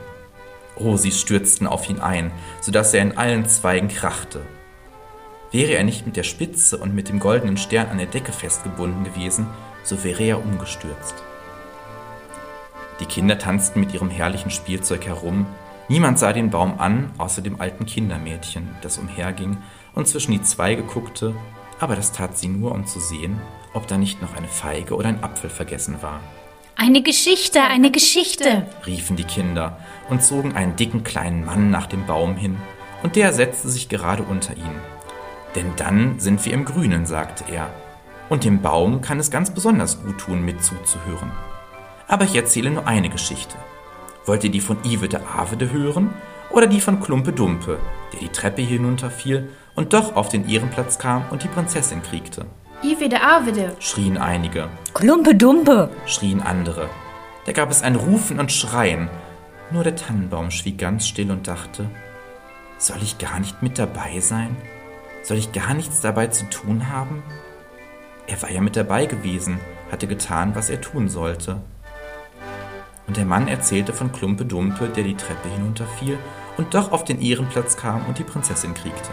Oh, 0.75 0.97
sie 0.97 1.11
stürzten 1.11 1.67
auf 1.67 1.89
ihn 1.89 1.99
ein, 1.99 2.31
so 2.61 2.71
dass 2.71 2.93
er 2.93 3.01
in 3.01 3.17
allen 3.17 3.47
Zweigen 3.47 3.89
krachte. 3.89 4.41
Wäre 5.51 5.73
er 5.73 5.83
nicht 5.83 6.05
mit 6.05 6.17
der 6.17 6.23
Spitze 6.23 6.77
und 6.77 6.95
mit 6.95 7.09
dem 7.09 7.19
goldenen 7.19 7.57
Stern 7.57 7.89
an 7.89 7.99
der 7.99 8.07
Decke 8.07 8.31
festgebunden 8.31 9.03
gewesen, 9.03 9.45
so 9.83 10.03
wäre 10.03 10.23
er 10.23 10.43
umgestürzt. 10.43 11.15
Die 12.99 13.05
Kinder 13.05 13.37
tanzten 13.37 13.79
mit 13.79 13.93
ihrem 13.93 14.09
herrlichen 14.09 14.49
Spielzeug 14.49 15.05
herum, 15.05 15.45
niemand 15.89 16.17
sah 16.17 16.33
den 16.33 16.49
Baum 16.49 16.79
an, 16.79 17.11
außer 17.19 17.41
dem 17.41 17.61
alten 17.61 17.85
Kindermädchen, 17.85 18.69
das 18.81 18.97
umherging 18.97 19.57
und 19.93 20.07
zwischen 20.07 20.31
die 20.31 20.41
Zweige 20.41 20.83
guckte, 20.83 21.35
aber 21.79 21.95
das 21.95 22.11
tat 22.11 22.37
sie 22.37 22.47
nur, 22.47 22.71
um 22.71 22.87
zu 22.87 22.99
sehen, 22.99 23.39
ob 23.73 23.87
da 23.87 23.97
nicht 23.97 24.21
noch 24.21 24.35
eine 24.35 24.47
Feige 24.47 24.95
oder 24.95 25.09
ein 25.09 25.23
Apfel 25.23 25.49
vergessen 25.49 26.01
war. 26.01 26.21
Eine 26.75 27.03
Geschichte, 27.03 27.61
eine 27.61 27.91
Geschichte, 27.91 28.65
riefen 28.85 29.15
die 29.15 29.23
Kinder 29.23 29.77
und 30.09 30.23
zogen 30.23 30.55
einen 30.55 30.75
dicken 30.75 31.03
kleinen 31.03 31.45
Mann 31.45 31.69
nach 31.69 31.85
dem 31.87 32.05
Baum 32.05 32.35
hin, 32.35 32.57
und 33.03 33.15
der 33.15 33.31
setzte 33.31 33.69
sich 33.69 33.89
gerade 33.89 34.23
unter 34.23 34.57
ihn. 34.57 34.81
Denn 35.55 35.73
dann 35.75 36.19
sind 36.19 36.43
wir 36.45 36.53
im 36.53 36.65
Grünen, 36.65 37.05
sagte 37.05 37.45
er, 37.51 37.69
und 38.29 38.43
dem 38.43 38.61
Baum 38.61 39.01
kann 39.01 39.19
es 39.19 39.29
ganz 39.29 39.51
besonders 39.51 40.01
gut 40.01 40.17
tun, 40.17 40.43
mit 40.43 40.63
zuzuhören. 40.63 41.31
Aber 42.07 42.25
ich 42.25 42.35
erzähle 42.35 42.71
nur 42.71 42.87
eine 42.87 43.09
Geschichte. 43.09 43.55
Wollt 44.25 44.43
ihr 44.43 44.51
die 44.51 44.61
von 44.61 44.77
Ivede 44.83 45.21
Avede 45.27 45.71
hören 45.71 46.09
oder 46.49 46.65
die 46.65 46.81
von 46.81 46.99
Klumpe 46.99 47.33
Dumpe, 47.33 47.79
der 48.11 48.19
die 48.19 48.29
Treppe 48.29 48.61
hinunterfiel 48.61 49.49
und 49.75 49.93
doch 49.93 50.15
auf 50.15 50.29
den 50.29 50.49
Ehrenplatz 50.49 50.97
kam 50.97 51.25
und 51.29 51.43
die 51.43 51.49
Prinzessin 51.49 52.01
kriegte? 52.01 52.45
Ivede 52.83 53.21
Avede, 53.21 53.77
schrien 53.79 54.17
einige. 54.17 54.67
Klumpe 54.93 55.35
Dumpe, 55.35 55.89
schrien 56.05 56.41
andere. 56.41 56.89
Da 57.45 57.53
gab 57.53 57.71
es 57.71 57.81
ein 57.81 57.95
Rufen 57.95 58.41
und 58.41 58.51
Schreien. 58.51 59.07
Nur 59.71 59.85
der 59.85 59.95
Tannenbaum 59.95 60.51
schwieg 60.51 60.79
ganz 60.79 61.07
still 61.07 61.31
und 61.31 61.47
dachte, 61.47 61.89
soll 62.77 63.01
ich 63.01 63.19
gar 63.19 63.39
nicht 63.39 63.63
mit 63.63 63.79
dabei 63.79 64.19
sein? 64.19 64.57
Soll 65.21 65.37
ich 65.37 65.53
gar 65.53 65.73
nichts 65.73 66.01
dabei 66.01 66.27
zu 66.27 66.49
tun 66.49 66.89
haben? 66.89 67.23
Er 68.27 68.41
war 68.41 68.51
ja 68.51 68.59
mit 68.59 68.75
dabei 68.75 69.05
gewesen, 69.05 69.61
hatte 69.89 70.07
getan, 70.07 70.53
was 70.53 70.69
er 70.69 70.81
tun 70.81 71.07
sollte. 71.07 71.61
Und 73.07 73.15
der 73.15 73.25
Mann 73.25 73.47
erzählte 73.47 73.93
von 73.93 74.11
Klumpe 74.11 74.43
Dumpe, 74.43 74.89
der 74.89 75.05
die 75.05 75.15
Treppe 75.15 75.47
hinunterfiel 75.47 76.17
und 76.57 76.73
doch 76.73 76.91
auf 76.91 77.05
den 77.05 77.21
Ehrenplatz 77.21 77.77
kam 77.77 78.05
und 78.07 78.19
die 78.19 78.23
Prinzessin 78.23 78.73
kriegte. 78.73 79.09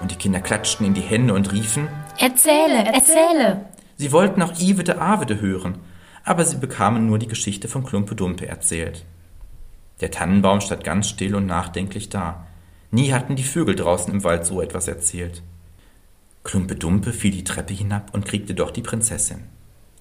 Und 0.00 0.12
die 0.12 0.16
Kinder 0.16 0.40
klatschten 0.40 0.86
in 0.86 0.94
die 0.94 1.00
Hände 1.00 1.34
und 1.34 1.52
riefen: 1.52 1.88
Erzähle, 2.18 2.92
erzähle! 2.92 3.66
Sie 3.96 4.12
wollten 4.12 4.42
auch 4.42 4.58
Ivede 4.58 5.00
Avede 5.00 5.40
hören, 5.40 5.78
aber 6.24 6.44
sie 6.44 6.56
bekamen 6.56 7.06
nur 7.06 7.18
die 7.18 7.28
Geschichte 7.28 7.68
von 7.68 7.84
Klumpe 7.84 8.16
Dumpe 8.16 8.48
erzählt. 8.48 9.04
Der 10.00 10.10
Tannenbaum 10.10 10.60
stand 10.60 10.84
ganz 10.84 11.08
still 11.08 11.34
und 11.34 11.46
nachdenklich 11.46 12.08
da. 12.08 12.46
Nie 12.90 13.12
hatten 13.12 13.36
die 13.36 13.44
Vögel 13.44 13.76
draußen 13.76 14.12
im 14.12 14.24
Wald 14.24 14.44
so 14.44 14.60
etwas 14.60 14.88
erzählt. 14.88 15.42
Klumpe 16.42 16.74
Dumpe 16.74 17.12
fiel 17.12 17.30
die 17.30 17.44
Treppe 17.44 17.74
hinab 17.74 18.14
und 18.14 18.24
kriegte 18.24 18.54
doch 18.54 18.70
die 18.70 18.82
Prinzessin. 18.82 19.44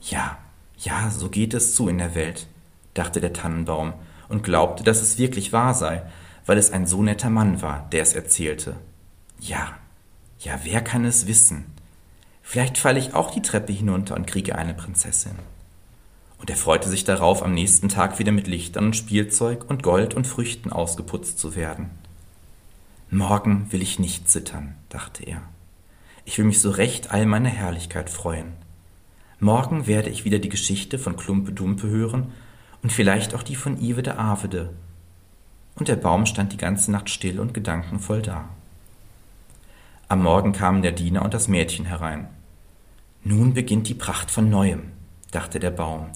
Ja, 0.01 0.37
ja, 0.77 1.09
so 1.09 1.29
geht 1.29 1.53
es 1.53 1.75
zu 1.75 1.87
in 1.87 1.97
der 1.97 2.15
Welt, 2.15 2.47
dachte 2.93 3.19
der 3.19 3.33
Tannenbaum 3.33 3.93
und 4.29 4.43
glaubte, 4.43 4.83
dass 4.83 5.01
es 5.01 5.17
wirklich 5.17 5.53
wahr 5.53 5.73
sei, 5.73 6.03
weil 6.45 6.57
es 6.57 6.71
ein 6.71 6.85
so 6.85 7.03
netter 7.03 7.29
Mann 7.29 7.61
war, 7.61 7.87
der 7.91 8.01
es 8.01 8.13
erzählte. 8.13 8.75
Ja, 9.39 9.73
ja, 10.39 10.59
wer 10.63 10.81
kann 10.81 11.05
es 11.05 11.27
wissen? 11.27 11.65
Vielleicht 12.49 12.77
falle 12.77 12.97
ich 12.97 13.13
auch 13.13 13.29
die 13.29 13.41
Treppe 13.41 13.73
hinunter 13.73 14.15
und 14.15 14.25
kriege 14.25 14.55
eine 14.55 14.73
Prinzessin. 14.73 15.35
Und 16.39 16.49
er 16.49 16.55
freute 16.55 16.87
sich 16.87 17.03
darauf, 17.03 17.43
am 17.43 17.53
nächsten 17.53 17.89
Tag 17.89 18.19
wieder 18.19 18.31
mit 18.31 18.47
Lichtern 18.47 18.85
und 18.85 18.95
Spielzeug 18.95 19.69
und 19.69 19.83
Gold 19.83 20.13
und 20.13 20.25
Früchten 20.25 20.71
ausgeputzt 20.71 21.39
zu 21.39 21.57
werden. 21.57 21.89
Morgen 23.09 23.69
will 23.71 23.81
ich 23.81 23.99
nicht 23.99 24.29
zittern, 24.29 24.75
dachte 24.87 25.25
er. 25.25 25.41
Ich 26.23 26.37
will 26.37 26.45
mich 26.45 26.61
so 26.61 26.69
recht 26.69 27.11
all 27.11 27.25
meiner 27.25 27.49
Herrlichkeit 27.49 28.09
freuen. 28.09 28.53
Morgen 29.41 29.85
werde 29.85 30.09
ich 30.09 30.23
wieder 30.23 30.39
die 30.39 30.47
Geschichte 30.47 30.97
von 30.97 31.17
Klumpe 31.17 31.51
Dumpe 31.51 31.89
hören 31.89 32.31
und 32.81 32.93
vielleicht 32.93 33.35
auch 33.35 33.43
die 33.43 33.57
von 33.57 33.77
Ivede 33.77 34.17
Avede. 34.17 34.69
Und 35.75 35.89
der 35.89 35.97
Baum 35.97 36.25
stand 36.25 36.53
die 36.53 36.57
ganze 36.57 36.93
Nacht 36.93 37.09
still 37.09 37.41
und 37.41 37.53
gedankenvoll 37.53 38.21
da. 38.21 38.47
Am 40.07 40.23
Morgen 40.23 40.53
kamen 40.53 40.81
der 40.81 40.93
Diener 40.93 41.23
und 41.23 41.33
das 41.33 41.49
Mädchen 41.49 41.83
herein. 41.83 42.29
Nun 43.23 43.53
beginnt 43.53 43.87
die 43.87 43.93
Pracht 43.93 44.31
von 44.31 44.49
neuem, 44.49 44.91
dachte 45.31 45.59
der 45.59 45.71
Baum. 45.71 46.07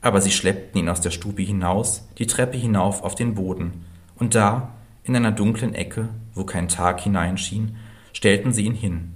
Aber 0.00 0.20
sie 0.20 0.30
schleppten 0.30 0.80
ihn 0.80 0.88
aus 0.88 1.00
der 1.00 1.10
Stube 1.10 1.42
hinaus, 1.42 2.08
die 2.18 2.26
Treppe 2.26 2.56
hinauf 2.56 3.02
auf 3.02 3.14
den 3.14 3.34
Boden, 3.34 3.84
und 4.16 4.34
da, 4.34 4.72
in 5.02 5.14
einer 5.14 5.32
dunklen 5.32 5.74
Ecke, 5.74 6.08
wo 6.34 6.44
kein 6.44 6.68
Tag 6.68 7.00
hineinschien, 7.00 7.76
stellten 8.12 8.52
sie 8.52 8.64
ihn 8.64 8.74
hin. 8.74 9.14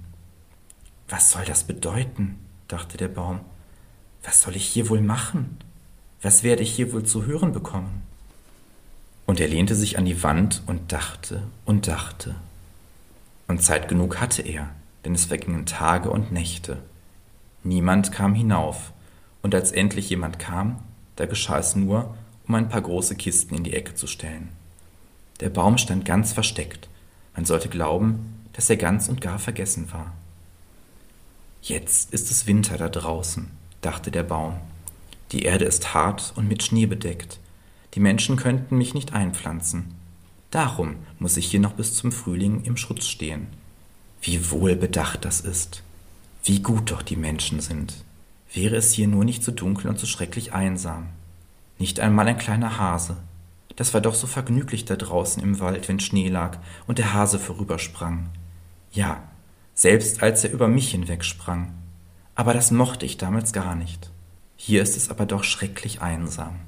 Was 1.09 1.31
soll 1.31 1.43
das 1.45 1.63
bedeuten? 1.63 2.39
dachte 2.67 2.97
der 2.97 3.09
Baum. 3.09 3.41
Was 4.23 4.41
soll 4.41 4.55
ich 4.55 4.65
hier 4.65 4.89
wohl 4.89 5.01
machen? 5.01 5.57
Was 6.21 6.43
werde 6.43 6.63
ich 6.63 6.71
hier 6.71 6.93
wohl 6.93 7.03
zu 7.03 7.25
hören 7.25 7.51
bekommen? 7.51 8.03
Und 9.25 9.39
er 9.39 9.47
lehnte 9.47 9.75
sich 9.75 9.97
an 9.97 10.05
die 10.05 10.23
Wand 10.23 10.61
und 10.67 10.91
dachte 10.91 11.43
und 11.65 11.87
dachte. 11.87 12.35
Und 13.47 13.61
Zeit 13.61 13.87
genug 13.87 14.21
hatte 14.21 14.41
er, 14.41 14.69
denn 15.03 15.15
es 15.15 15.25
vergingen 15.25 15.65
Tage 15.65 16.09
und 16.09 16.31
Nächte. 16.31 16.77
Niemand 17.63 18.11
kam 18.11 18.33
hinauf, 18.33 18.93
und 19.41 19.55
als 19.55 19.71
endlich 19.71 20.09
jemand 20.09 20.39
kam, 20.39 20.79
da 21.15 21.25
geschah 21.25 21.59
es 21.59 21.75
nur, 21.75 22.15
um 22.47 22.55
ein 22.55 22.69
paar 22.69 22.81
große 22.81 23.15
Kisten 23.15 23.55
in 23.55 23.63
die 23.63 23.73
Ecke 23.73 23.95
zu 23.95 24.07
stellen. 24.07 24.49
Der 25.39 25.49
Baum 25.49 25.77
stand 25.77 26.05
ganz 26.05 26.33
versteckt. 26.33 26.89
Man 27.35 27.45
sollte 27.45 27.69
glauben, 27.69 28.45
dass 28.53 28.69
er 28.69 28.77
ganz 28.77 29.09
und 29.09 29.21
gar 29.21 29.39
vergessen 29.39 29.91
war. 29.91 30.13
Jetzt 31.61 32.13
ist 32.13 32.31
es 32.31 32.47
Winter 32.47 32.77
da 32.77 32.89
draußen, 32.89 33.49
dachte 33.81 34.11
der 34.11 34.23
Baum. 34.23 34.57
Die 35.31 35.43
Erde 35.43 35.65
ist 35.65 35.93
hart 35.93 36.33
und 36.35 36.47
mit 36.47 36.63
Schnee 36.63 36.87
bedeckt. 36.87 37.39
Die 37.93 37.99
Menschen 37.99 38.35
könnten 38.35 38.77
mich 38.77 38.93
nicht 38.93 39.13
einpflanzen. 39.13 39.93
Darum 40.49 40.97
muss 41.19 41.37
ich 41.37 41.45
hier 41.45 41.59
noch 41.59 41.73
bis 41.73 41.95
zum 41.95 42.11
Frühling 42.11 42.63
im 42.63 42.77
Schutz 42.77 43.07
stehen. 43.07 43.47
Wie 44.21 44.51
wohlbedacht 44.51 45.23
das 45.23 45.41
ist. 45.41 45.83
Wie 46.43 46.61
gut 46.61 46.91
doch 46.91 47.01
die 47.01 47.15
Menschen 47.15 47.59
sind. 47.59 48.03
Wäre 48.53 48.75
es 48.75 48.91
hier 48.91 49.07
nur 49.07 49.25
nicht 49.25 49.43
so 49.43 49.51
dunkel 49.51 49.89
und 49.89 49.99
so 49.99 50.07
schrecklich 50.07 50.53
einsam. 50.53 51.07
Nicht 51.77 51.99
einmal 51.99 52.27
ein 52.27 52.37
kleiner 52.37 52.77
Hase, 52.77 53.17
das 53.75 53.93
war 53.93 54.01
doch 54.01 54.13
so 54.13 54.27
vergnüglich 54.27 54.85
da 54.85 54.95
draußen 54.95 55.41
im 55.41 55.59
Wald, 55.59 55.87
wenn 55.87 55.99
Schnee 55.99 56.29
lag 56.29 56.57
und 56.87 56.97
der 56.97 57.13
Hase 57.13 57.39
vorübersprang. 57.39 58.29
Ja, 58.91 59.23
selbst 59.73 60.21
als 60.21 60.43
er 60.43 60.51
über 60.51 60.67
mich 60.67 60.91
hinwegsprang. 60.91 61.73
Aber 62.35 62.53
das 62.53 62.71
mochte 62.71 63.05
ich 63.05 63.17
damals 63.17 63.53
gar 63.53 63.75
nicht. 63.75 64.11
Hier 64.55 64.81
ist 64.81 64.97
es 64.97 65.09
aber 65.09 65.25
doch 65.25 65.43
schrecklich 65.43 66.01
einsam. 66.01 66.59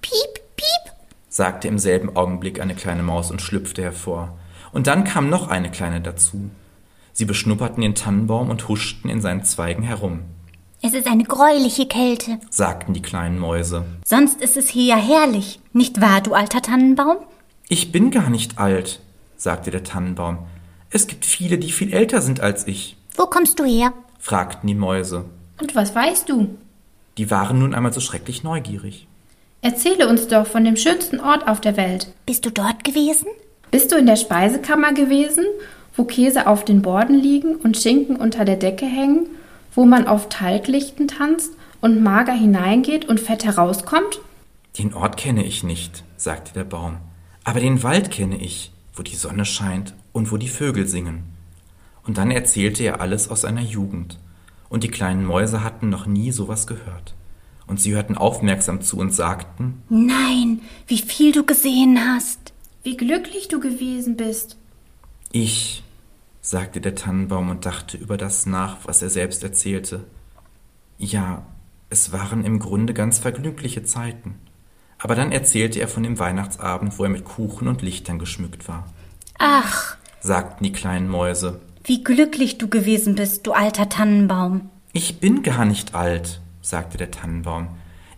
Piep, 0.00 0.40
piep, 0.56 0.94
sagte 1.28 1.68
im 1.68 1.78
selben 1.78 2.16
Augenblick 2.16 2.60
eine 2.60 2.74
kleine 2.74 3.02
Maus 3.02 3.30
und 3.30 3.42
schlüpfte 3.42 3.82
hervor. 3.82 4.38
Und 4.72 4.86
dann 4.86 5.04
kam 5.04 5.28
noch 5.28 5.48
eine 5.48 5.70
kleine 5.70 6.00
dazu. 6.00 6.50
Sie 7.16 7.24
beschnupperten 7.24 7.80
den 7.80 7.94
Tannenbaum 7.94 8.50
und 8.50 8.68
huschten 8.68 9.08
in 9.08 9.22
seinen 9.22 9.42
Zweigen 9.42 9.82
herum. 9.82 10.20
Es 10.82 10.92
ist 10.92 11.06
eine 11.06 11.24
greuliche 11.24 11.86
Kälte, 11.86 12.38
sagten 12.50 12.92
die 12.92 13.00
kleinen 13.00 13.38
Mäuse. 13.38 13.86
Sonst 14.04 14.42
ist 14.42 14.58
es 14.58 14.68
hier 14.68 14.84
ja 14.84 14.96
herrlich, 14.96 15.58
nicht 15.72 16.02
wahr, 16.02 16.20
du 16.20 16.34
alter 16.34 16.60
Tannenbaum? 16.60 17.16
Ich 17.70 17.90
bin 17.90 18.10
gar 18.10 18.28
nicht 18.28 18.58
alt, 18.58 19.00
sagte 19.38 19.70
der 19.70 19.82
Tannenbaum. 19.82 20.40
Es 20.90 21.06
gibt 21.06 21.24
viele, 21.24 21.56
die 21.56 21.72
viel 21.72 21.94
älter 21.94 22.20
sind 22.20 22.40
als 22.40 22.66
ich. 22.66 22.98
Wo 23.16 23.24
kommst 23.24 23.58
du 23.58 23.64
her? 23.64 23.94
fragten 24.18 24.66
die 24.66 24.74
Mäuse. 24.74 25.24
Und 25.58 25.74
was 25.74 25.94
weißt 25.94 26.28
du? 26.28 26.58
Die 27.16 27.30
waren 27.30 27.60
nun 27.60 27.74
einmal 27.74 27.94
so 27.94 28.00
schrecklich 28.00 28.44
neugierig. 28.44 29.08
Erzähle 29.62 30.06
uns 30.10 30.28
doch 30.28 30.46
von 30.46 30.66
dem 30.66 30.76
schönsten 30.76 31.20
Ort 31.20 31.48
auf 31.48 31.62
der 31.62 31.78
Welt. 31.78 32.12
Bist 32.26 32.44
du 32.44 32.50
dort 32.50 32.84
gewesen? 32.84 33.28
Bist 33.70 33.90
du 33.90 33.96
in 33.96 34.06
der 34.06 34.16
Speisekammer 34.16 34.92
gewesen, 34.92 35.46
wo 35.96 36.04
Käse 36.04 36.46
auf 36.46 36.64
den 36.64 36.82
Borden 36.82 37.14
liegen 37.18 37.56
und 37.56 37.76
Schinken 37.76 38.16
unter 38.16 38.44
der 38.44 38.56
Decke 38.56 38.86
hängen 38.86 39.26
wo 39.76 39.84
man 39.84 40.08
auf 40.08 40.28
Talglichten 40.28 41.06
tanzt 41.06 41.52
und 41.80 42.02
mager 42.02 42.32
hineingeht 42.32 43.04
und 43.04 43.20
fett 43.20 43.44
herauskommt? 43.44 44.20
Den 44.78 44.94
Ort 44.94 45.16
kenne 45.16 45.44
ich 45.44 45.62
nicht, 45.62 46.02
sagte 46.16 46.52
der 46.54 46.64
Baum, 46.64 46.96
aber 47.44 47.60
den 47.60 47.82
Wald 47.82 48.10
kenne 48.10 48.40
ich, 48.40 48.72
wo 48.94 49.02
die 49.02 49.14
Sonne 49.14 49.44
scheint 49.44 49.94
und 50.12 50.32
wo 50.32 50.38
die 50.38 50.48
Vögel 50.48 50.88
singen. 50.88 51.24
Und 52.04 52.18
dann 52.18 52.30
erzählte 52.30 52.82
er 52.84 53.00
alles 53.00 53.28
aus 53.28 53.42
seiner 53.42 53.60
Jugend, 53.60 54.18
und 54.68 54.82
die 54.82 54.88
kleinen 54.88 55.24
Mäuse 55.24 55.62
hatten 55.62 55.90
noch 55.90 56.06
nie 56.06 56.32
sowas 56.32 56.66
gehört. 56.66 57.14
Und 57.68 57.80
sie 57.80 57.94
hörten 57.94 58.16
aufmerksam 58.16 58.80
zu 58.80 58.96
und 58.96 59.12
sagten 59.12 59.82
Nein, 59.88 60.62
wie 60.86 60.98
viel 60.98 61.32
du 61.32 61.44
gesehen 61.44 61.98
hast. 62.00 62.52
Wie 62.82 62.96
glücklich 62.96 63.48
du 63.48 63.60
gewesen 63.60 64.16
bist. 64.16 64.56
Ich, 65.32 65.82
sagte 66.46 66.80
der 66.80 66.94
Tannenbaum 66.94 67.50
und 67.50 67.66
dachte 67.66 67.96
über 67.96 68.16
das 68.16 68.46
nach, 68.46 68.76
was 68.84 69.02
er 69.02 69.10
selbst 69.10 69.42
erzählte. 69.42 70.04
Ja, 70.96 71.44
es 71.90 72.12
waren 72.12 72.44
im 72.44 72.60
Grunde 72.60 72.94
ganz 72.94 73.18
vergnügliche 73.18 73.82
Zeiten. 73.82 74.36
Aber 74.98 75.16
dann 75.16 75.32
erzählte 75.32 75.80
er 75.80 75.88
von 75.88 76.04
dem 76.04 76.20
Weihnachtsabend, 76.20 76.98
wo 77.00 77.02
er 77.02 77.10
mit 77.10 77.24
Kuchen 77.24 77.66
und 77.66 77.82
Lichtern 77.82 78.20
geschmückt 78.20 78.68
war. 78.68 78.86
Ach, 79.38 79.96
Sagten 80.20 80.62
die 80.62 80.72
kleinen 80.72 81.08
Mäuse. 81.08 81.60
wie 81.84 82.04
glücklich 82.04 82.58
du 82.58 82.68
gewesen 82.68 83.16
bist, 83.16 83.44
du 83.46 83.52
alter 83.52 83.88
Tannenbaum. 83.88 84.70
Ich 84.92 85.18
bin 85.18 85.42
gar 85.42 85.64
nicht 85.64 85.94
alt, 85.96 86.40
sagte 86.62 86.96
der 86.96 87.10
Tannenbaum. 87.10 87.68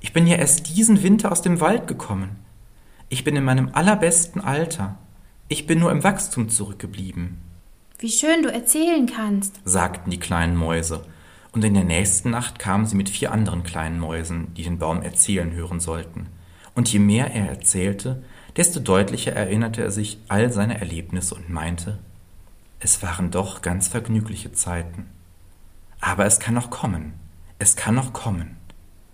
Ich 0.01 0.13
bin 0.13 0.27
ja 0.27 0.37
erst 0.37 0.69
diesen 0.77 1.03
Winter 1.03 1.33
aus 1.33 1.41
dem 1.43 1.61
Wald 1.61 1.87
gekommen. 1.87 2.37
Ich 3.09 3.25
bin 3.25 3.37
in 3.37 3.45
meinem 3.45 3.71
allerbesten 3.73 4.43
Alter. 4.43 4.97
Ich 5.49 5.67
bin 5.67 5.79
nur 5.81 5.91
im 5.91 6.05
Wachstum 6.05 6.51
zurückgeblieben, 6.51 7.39
Wie 8.00 8.11
schön 8.11 8.45
du 8.45 8.52
erzählen 8.52 9.07
kannst. 9.07 9.61
sagten 9.64 10.11
die 10.11 10.21
kleinen 10.21 10.57
Mäuse. 10.57 11.05
Und 11.50 11.64
in 11.64 11.75
der 11.75 11.83
nächsten 11.83 12.31
Nacht 12.31 12.61
kamen 12.61 12.87
sie 12.87 12.95
mit 12.95 13.09
vier 13.09 13.33
anderen 13.33 13.64
kleinen 13.64 13.99
Mäusen, 13.99 14.55
die 14.55 14.62
den 14.62 14.78
Baum 14.78 15.02
erzählen 15.02 15.50
hören 15.50 15.81
sollten. 15.81 16.28
Und 16.76 16.93
je 16.93 17.00
mehr 17.00 17.35
er 17.35 17.49
erzählte, 17.49 18.23
desto 18.57 18.78
deutlicher 18.78 19.33
erinnerte 19.33 19.83
er 19.83 19.90
sich 19.90 20.19
all 20.28 20.52
seine 20.52 20.78
Erlebnisse 20.78 21.35
und 21.35 21.50
meinte, 21.50 21.99
es 22.78 23.02
waren 23.02 23.33
doch 23.33 23.62
ganz 23.62 23.88
vergnügliche 23.88 24.52
Zeiten. 24.52 25.07
Aber 26.00 26.25
es 26.25 26.38
kann 26.38 26.55
noch 26.55 26.71
kommen, 26.71 27.14
es 27.59 27.75
kann 27.75 27.97
noch 27.97 28.12
kommen. 28.12 28.59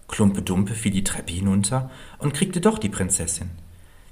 Klumpe 0.08 0.42
Dumpe 0.42 0.74
fiel 0.74 0.92
die 0.92 1.04
Treppe 1.04 1.32
hinunter 1.32 1.90
und 2.18 2.34
kriegte 2.34 2.60
doch 2.60 2.78
die 2.78 2.90
Prinzessin. 2.90 3.48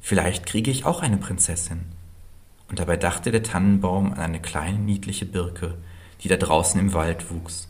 Vielleicht 0.00 0.46
kriege 0.46 0.70
ich 0.70 0.86
auch 0.86 1.02
eine 1.02 1.18
Prinzessin. 1.18 1.82
Und 2.72 2.78
dabei 2.78 2.96
dachte 2.96 3.30
der 3.30 3.42
Tannenbaum 3.42 4.14
an 4.14 4.18
eine 4.18 4.40
kleine 4.40 4.78
niedliche 4.78 5.26
Birke, 5.26 5.74
die 6.22 6.28
da 6.28 6.38
draußen 6.38 6.80
im 6.80 6.94
Wald 6.94 7.30
wuchs. 7.30 7.68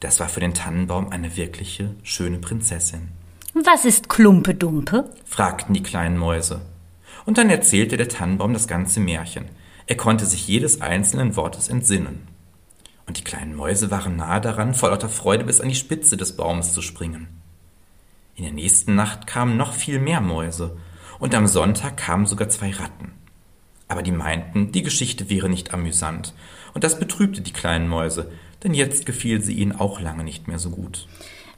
Das 0.00 0.20
war 0.20 0.30
für 0.30 0.40
den 0.40 0.54
Tannenbaum 0.54 1.10
eine 1.10 1.36
wirkliche, 1.36 1.94
schöne 2.02 2.38
Prinzessin. 2.38 3.08
Was 3.52 3.84
ist 3.84 4.08
Klumpe 4.08 4.54
Dumpe? 4.54 5.04
fragten 5.26 5.74
die 5.74 5.82
kleinen 5.82 6.16
Mäuse. 6.16 6.62
Und 7.26 7.36
dann 7.36 7.50
erzählte 7.50 7.98
der 7.98 8.08
Tannenbaum 8.08 8.54
das 8.54 8.66
ganze 8.66 9.00
Märchen. 9.00 9.44
Er 9.86 9.98
konnte 9.98 10.24
sich 10.24 10.48
jedes 10.48 10.80
einzelnen 10.80 11.36
Wortes 11.36 11.68
entsinnen. 11.68 12.26
Und 13.06 13.18
die 13.18 13.24
kleinen 13.24 13.54
Mäuse 13.54 13.90
waren 13.90 14.16
nahe 14.16 14.40
daran, 14.40 14.72
vor 14.72 14.88
lauter 14.88 15.10
Freude 15.10 15.44
bis 15.44 15.60
an 15.60 15.68
die 15.68 15.74
Spitze 15.74 16.16
des 16.16 16.38
Baumes 16.38 16.72
zu 16.72 16.80
springen. 16.80 17.28
In 18.34 18.44
der 18.44 18.54
nächsten 18.54 18.94
Nacht 18.94 19.26
kamen 19.26 19.58
noch 19.58 19.74
viel 19.74 19.98
mehr 19.98 20.22
Mäuse, 20.22 20.78
und 21.18 21.34
am 21.34 21.46
Sonntag 21.46 21.98
kamen 21.98 22.24
sogar 22.24 22.48
zwei 22.48 22.70
Ratten. 22.70 23.17
Aber 23.88 24.02
die 24.02 24.12
meinten, 24.12 24.70
die 24.70 24.82
Geschichte 24.82 25.30
wäre 25.30 25.48
nicht 25.48 25.72
amüsant, 25.72 26.34
und 26.74 26.84
das 26.84 26.98
betrübte 27.00 27.40
die 27.40 27.52
kleinen 27.52 27.88
Mäuse, 27.88 28.30
denn 28.62 28.74
jetzt 28.74 29.06
gefiel 29.06 29.40
sie 29.40 29.54
ihnen 29.54 29.72
auch 29.72 30.00
lange 30.00 30.24
nicht 30.24 30.46
mehr 30.46 30.58
so 30.58 30.70
gut. 30.70 31.08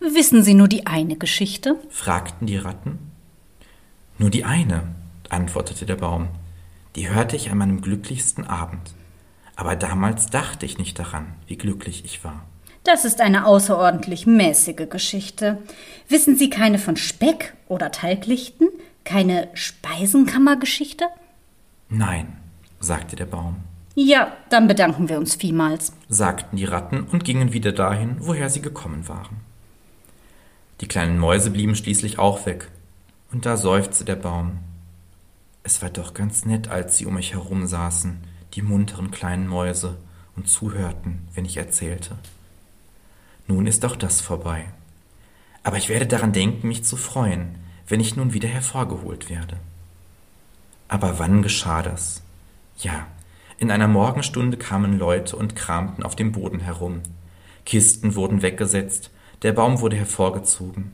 Wissen 0.01 0.43
Sie 0.43 0.55
nur 0.55 0.69
die 0.69 0.87
eine 0.87 1.17
Geschichte? 1.17 1.77
fragten 1.91 2.47
die 2.47 2.57
Ratten. 2.57 2.99
Nur 4.17 4.31
die 4.31 4.45
eine, 4.45 4.95
antwortete 5.29 5.85
der 5.85 5.97
Baum. 5.97 6.29
Die 6.97 7.11
hörte 7.11 7.37
ich 7.37 7.51
an 7.51 7.59
meinem 7.59 7.83
glücklichsten 7.83 8.47
Abend. 8.47 8.95
Aber 9.57 9.77
damals 9.77 10.31
dachte 10.31 10.65
ich 10.65 10.79
nicht 10.79 10.99
daran, 10.99 11.35
wie 11.47 11.57
glücklich 11.57 12.05
ich 12.05 12.25
war. 12.25 12.47
Das 12.83 13.05
ist 13.05 13.21
eine 13.21 13.47
außerordentlich 13.47 14.27
mäßige 14.27 14.89
Geschichte. 14.89 15.59
Wissen 16.09 16.37
Sie 16.37 16.49
keine 16.49 16.79
von 16.79 16.97
Speck 16.97 17.55
oder 17.69 17.91
Talglichten? 17.91 18.69
Keine 19.05 19.49
Speisenkammergeschichte? 19.53 21.05
Nein, 21.91 22.37
sagte 22.79 23.17
der 23.17 23.27
Baum, 23.27 23.57
Ja, 23.95 24.33
dann 24.49 24.69
bedanken 24.69 25.09
wir 25.09 25.19
uns 25.19 25.35
vielmals. 25.35 25.93
sagten 26.09 26.57
die 26.57 26.65
Ratten 26.65 27.03
und 27.03 27.25
gingen 27.25 27.53
wieder 27.53 27.73
dahin, 27.73 28.17
woher 28.21 28.49
sie 28.49 28.63
gekommen 28.63 29.09
waren. 29.09 29.39
Die 30.81 30.89
kleinen 30.89 31.19
Mäuse 31.19 31.51
blieben 31.51 31.75
schließlich 31.75 32.19
auch 32.19 32.47
weg, 32.47 32.71
und 33.33 33.45
da 33.45 33.57
seufzte 33.57 34.05
der 34.05 34.17
Baum. 34.17 34.61
Es 35.63 35.83
war 35.83 35.91
doch 35.91 36.15
ganz 36.15 36.47
nett, 36.47 36.69
als 36.69 36.97
sie 36.97 37.07
um 37.07 37.15
mich 37.15 37.35
herum 37.35 37.67
saßen, 37.67 38.19
die 38.55 38.63
munteren 38.63 39.11
kleinen 39.11 39.47
Mäuse, 39.47 39.99
und 40.37 40.49
zuhörten, 40.49 41.29
wenn 41.35 41.45
ich 41.45 41.57
erzählte. 41.57 42.17
Nun 43.47 43.67
ist 43.67 43.85
auch 43.85 43.97
das 43.97 44.21
vorbei. 44.21 44.65
Aber 45.65 45.77
ich 45.77 45.89
werde 45.89 46.07
daran 46.07 46.33
denken, 46.33 46.69
mich 46.69 46.85
zu 46.85 46.97
freuen, 46.97 47.57
wenn 47.89 48.01
ich 48.01 48.17
nun 48.17 48.33
wieder 48.33 48.49
hervorgeholt 48.49 49.29
werde. 49.29 49.59
Aber 50.91 51.21
wann 51.21 51.41
geschah 51.41 51.83
das? 51.83 52.21
Ja, 52.79 53.07
in 53.59 53.71
einer 53.71 53.87
Morgenstunde 53.87 54.57
kamen 54.57 54.99
Leute 54.99 55.37
und 55.37 55.55
kramten 55.55 56.03
auf 56.03 56.17
dem 56.17 56.33
Boden 56.33 56.59
herum. 56.59 57.03
Kisten 57.65 58.17
wurden 58.17 58.43
weggesetzt, 58.43 59.13
der 59.43 59.53
Baum 59.53 59.81
wurde 59.81 59.95
hervorgezogen. 59.95 60.91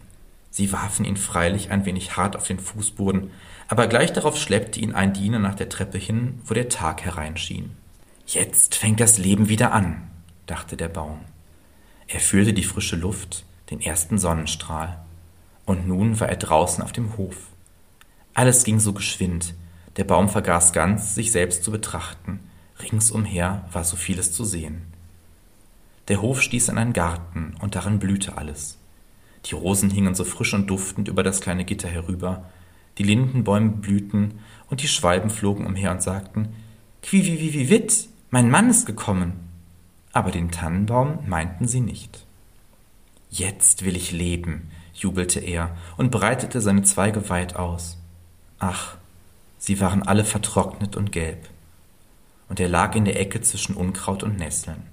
Sie 0.50 0.70
warfen 0.70 1.06
ihn 1.06 1.16
freilich 1.16 1.70
ein 1.70 1.86
wenig 1.86 2.14
hart 2.18 2.36
auf 2.36 2.46
den 2.46 2.58
Fußboden, 2.58 3.30
aber 3.68 3.86
gleich 3.86 4.12
darauf 4.12 4.36
schleppte 4.36 4.80
ihn 4.80 4.94
ein 4.94 5.14
Diener 5.14 5.38
nach 5.38 5.54
der 5.54 5.70
Treppe 5.70 5.96
hin, 5.96 6.42
wo 6.44 6.52
der 6.52 6.68
Tag 6.68 7.02
hereinschien. 7.02 7.70
Jetzt 8.26 8.74
fängt 8.74 9.00
das 9.00 9.16
Leben 9.16 9.48
wieder 9.48 9.72
an, 9.72 10.02
dachte 10.44 10.76
der 10.76 10.88
Baum. 10.88 11.20
Er 12.06 12.20
fühlte 12.20 12.52
die 12.52 12.64
frische 12.64 12.96
Luft, 12.96 13.46
den 13.70 13.80
ersten 13.80 14.18
Sonnenstrahl. 14.18 15.02
Und 15.64 15.88
nun 15.88 16.20
war 16.20 16.28
er 16.28 16.36
draußen 16.36 16.84
auf 16.84 16.92
dem 16.92 17.16
Hof. 17.16 17.36
Alles 18.34 18.62
ging 18.64 18.78
so 18.78 18.92
geschwind, 18.92 19.54
der 19.96 20.04
Baum 20.04 20.28
vergaß 20.28 20.72
ganz, 20.72 21.14
sich 21.14 21.32
selbst 21.32 21.64
zu 21.64 21.70
betrachten. 21.70 22.40
Ringsumher 22.80 23.66
war 23.72 23.84
so 23.84 23.96
vieles 23.96 24.32
zu 24.32 24.44
sehen. 24.44 24.82
Der 26.08 26.20
Hof 26.22 26.42
stieß 26.42 26.68
an 26.68 26.78
einen 26.78 26.92
Garten, 26.92 27.54
und 27.60 27.74
darin 27.74 27.98
blühte 27.98 28.36
alles. 28.36 28.78
Die 29.46 29.54
Rosen 29.54 29.90
hingen 29.90 30.14
so 30.14 30.24
frisch 30.24 30.54
und 30.54 30.68
duftend 30.68 31.08
über 31.08 31.22
das 31.22 31.40
kleine 31.40 31.64
Gitter 31.64 31.88
herüber, 31.88 32.44
die 32.98 33.04
Lindenbäume 33.04 33.70
blühten, 33.70 34.40
und 34.68 34.82
die 34.82 34.88
Schwalben 34.88 35.30
flogen 35.30 35.66
umher 35.66 35.90
und 35.90 36.02
sagten 36.02 36.48
Quiviviviwit, 37.02 38.08
mein 38.30 38.50
Mann 38.50 38.68
ist 38.68 38.84
gekommen. 38.86 39.48
Aber 40.12 40.30
den 40.30 40.50
Tannenbaum 40.50 41.20
meinten 41.26 41.68
sie 41.68 41.80
nicht. 41.80 42.26
Jetzt 43.30 43.84
will 43.84 43.96
ich 43.96 44.12
leben, 44.12 44.70
jubelte 44.94 45.40
er 45.40 45.76
und 45.96 46.10
breitete 46.10 46.60
seine 46.60 46.82
Zweige 46.82 47.28
weit 47.28 47.54
aus. 47.56 47.98
Ach, 48.58 48.96
sie 49.66 49.80
waren 49.80 50.04
alle 50.04 50.24
vertrocknet 50.24 50.94
und 50.94 51.10
gelb. 51.10 51.48
Und 52.48 52.60
er 52.60 52.68
lag 52.68 52.94
in 52.94 53.04
der 53.04 53.18
Ecke 53.18 53.40
zwischen 53.40 53.74
Unkraut 53.74 54.22
und 54.22 54.38
Nesseln. 54.38 54.84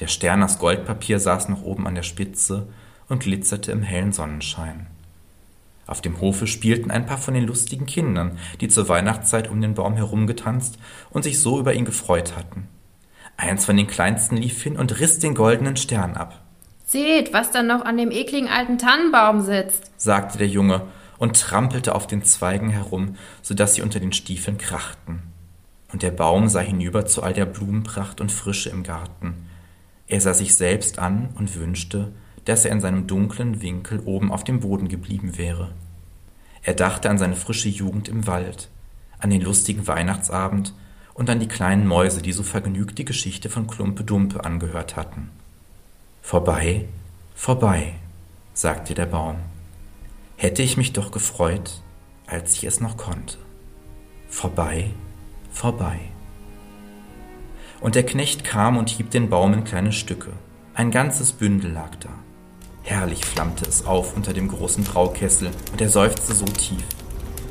Der 0.00 0.08
Stern 0.08 0.42
aus 0.42 0.58
Goldpapier 0.58 1.20
saß 1.20 1.48
noch 1.48 1.62
oben 1.62 1.86
an 1.86 1.94
der 1.94 2.02
Spitze 2.02 2.66
und 3.08 3.22
glitzerte 3.22 3.70
im 3.70 3.82
hellen 3.82 4.12
Sonnenschein. 4.12 4.88
Auf 5.86 6.00
dem 6.00 6.20
Hofe 6.20 6.48
spielten 6.48 6.90
ein 6.90 7.06
paar 7.06 7.18
von 7.18 7.34
den 7.34 7.44
lustigen 7.44 7.86
Kindern, 7.86 8.38
die 8.60 8.66
zur 8.66 8.88
Weihnachtszeit 8.88 9.48
um 9.48 9.60
den 9.60 9.74
Baum 9.74 9.94
herumgetanzt 9.94 10.76
und 11.10 11.22
sich 11.22 11.40
so 11.40 11.60
über 11.60 11.74
ihn 11.74 11.84
gefreut 11.84 12.36
hatten. 12.36 12.66
Eins 13.36 13.64
von 13.64 13.76
den 13.76 13.86
Kleinsten 13.86 14.36
lief 14.36 14.60
hin 14.60 14.76
und 14.76 14.98
riss 14.98 15.20
den 15.20 15.36
goldenen 15.36 15.76
Stern 15.76 16.14
ab. 16.14 16.42
Seht, 16.84 17.32
was 17.32 17.52
da 17.52 17.62
noch 17.62 17.84
an 17.84 17.96
dem 17.96 18.10
ekligen 18.10 18.48
alten 18.48 18.78
Tannenbaum 18.78 19.42
sitzt. 19.42 19.92
sagte 19.96 20.38
der 20.38 20.48
Junge 20.48 20.82
und 21.18 21.40
trampelte 21.40 21.94
auf 21.94 22.06
den 22.06 22.24
Zweigen 22.24 22.70
herum, 22.70 23.16
so 23.42 23.54
dass 23.54 23.74
sie 23.74 23.82
unter 23.82 24.00
den 24.00 24.12
Stiefeln 24.12 24.58
krachten. 24.58 25.22
Und 25.92 26.02
der 26.02 26.10
Baum 26.10 26.48
sah 26.48 26.60
hinüber 26.60 27.06
zu 27.06 27.22
all 27.22 27.32
der 27.32 27.46
Blumenpracht 27.46 28.20
und 28.20 28.32
Frische 28.32 28.70
im 28.70 28.82
Garten. 28.82 29.46
Er 30.06 30.20
sah 30.20 30.34
sich 30.34 30.54
selbst 30.54 30.98
an 30.98 31.28
und 31.36 31.54
wünschte, 31.54 32.12
dass 32.44 32.64
er 32.64 32.72
in 32.72 32.80
seinem 32.80 33.06
dunklen 33.06 33.62
Winkel 33.62 34.00
oben 34.04 34.32
auf 34.32 34.44
dem 34.44 34.60
Boden 34.60 34.88
geblieben 34.88 35.38
wäre. 35.38 35.72
Er 36.62 36.74
dachte 36.74 37.10
an 37.10 37.18
seine 37.18 37.36
frische 37.36 37.68
Jugend 37.68 38.08
im 38.08 38.26
Wald, 38.26 38.68
an 39.18 39.30
den 39.30 39.40
lustigen 39.40 39.86
Weihnachtsabend 39.86 40.74
und 41.14 41.30
an 41.30 41.40
die 41.40 41.48
kleinen 41.48 41.86
Mäuse, 41.86 42.22
die 42.22 42.32
so 42.32 42.42
vergnügt 42.42 42.98
die 42.98 43.04
Geschichte 43.04 43.48
von 43.48 43.66
Klumpe 43.66 44.02
Dumpe 44.02 44.44
angehört 44.44 44.96
hatten. 44.96 45.30
Vorbei, 46.22 46.86
vorbei, 47.34 47.94
sagte 48.52 48.94
der 48.94 49.06
Baum. 49.06 49.36
Hätte 50.36 50.62
ich 50.62 50.76
mich 50.76 50.92
doch 50.92 51.10
gefreut, 51.10 51.82
als 52.26 52.54
ich 52.54 52.64
es 52.64 52.80
noch 52.80 52.96
konnte. 52.96 53.38
Vorbei, 54.28 54.90
vorbei. 55.50 56.00
Und 57.80 57.94
der 57.94 58.04
Knecht 58.04 58.44
kam 58.44 58.76
und 58.76 58.88
hieb 58.88 59.10
den 59.10 59.28
Baum 59.28 59.52
in 59.52 59.64
kleine 59.64 59.92
Stücke. 59.92 60.32
Ein 60.74 60.90
ganzes 60.90 61.32
Bündel 61.32 61.72
lag 61.72 61.94
da. 62.00 62.08
Herrlich 62.82 63.24
flammte 63.24 63.64
es 63.64 63.86
auf 63.86 64.16
unter 64.16 64.32
dem 64.32 64.48
großen 64.48 64.84
Braukessel, 64.84 65.50
und 65.72 65.80
er 65.80 65.88
seufzte 65.88 66.34
so 66.34 66.44
tief. 66.44 66.84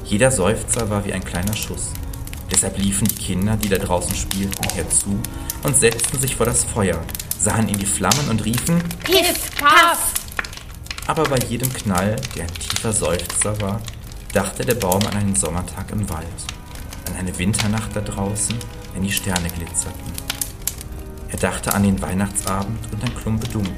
Jeder 0.05 0.29
Seufzer 0.29 0.89
war 0.89 1.05
wie 1.05 1.13
ein 1.13 1.23
kleiner 1.23 1.55
Schuss. 1.55 1.91
Deshalb 2.51 2.77
liefen 2.77 3.07
die 3.07 3.15
Kinder, 3.15 3.57
die 3.57 3.69
da 3.69 3.77
draußen 3.77 4.15
spielten, 4.15 4.67
herzu 4.75 5.19
und 5.63 5.75
setzten 5.75 6.19
sich 6.19 6.35
vor 6.35 6.45
das 6.45 6.63
Feuer, 6.63 7.01
sahen 7.39 7.67
in 7.67 7.77
die 7.77 7.85
Flammen 7.85 8.29
und 8.29 8.45
riefen, 8.45 8.83
Piff, 9.03 9.55
paff! 9.55 10.22
Aber 11.07 11.23
bei 11.23 11.37
jedem 11.49 11.71
Knall, 11.73 12.15
der 12.35 12.43
ein 12.43 12.53
tiefer 12.53 12.93
Seufzer 12.93 13.59
war, 13.61 13.81
dachte 14.31 14.65
der 14.65 14.75
Baum 14.75 15.05
an 15.05 15.17
einen 15.17 15.35
Sommertag 15.35 15.91
im 15.91 16.09
Wald, 16.09 16.25
an 17.07 17.15
eine 17.17 17.37
Winternacht 17.37 17.95
da 17.95 18.01
draußen, 18.01 18.55
wenn 18.93 19.03
die 19.03 19.11
Sterne 19.11 19.49
glitzerten. 19.49 20.11
Er 21.29 21.37
dachte 21.37 21.73
an 21.73 21.83
den 21.83 22.01
Weihnachtsabend 22.01 22.79
und 22.91 23.03
an 23.03 23.15
Klumpe 23.15 23.47
Dumpe, 23.47 23.71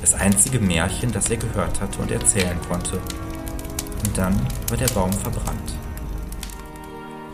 das 0.00 0.14
einzige 0.14 0.58
Märchen, 0.58 1.12
das 1.12 1.30
er 1.30 1.36
gehört 1.36 1.80
hatte 1.80 2.00
und 2.00 2.10
erzählen 2.10 2.58
konnte. 2.68 3.00
Und 4.04 4.16
dann 4.16 4.38
war 4.68 4.76
der 4.76 4.88
Baum 4.88 5.12
verbrannt. 5.12 5.74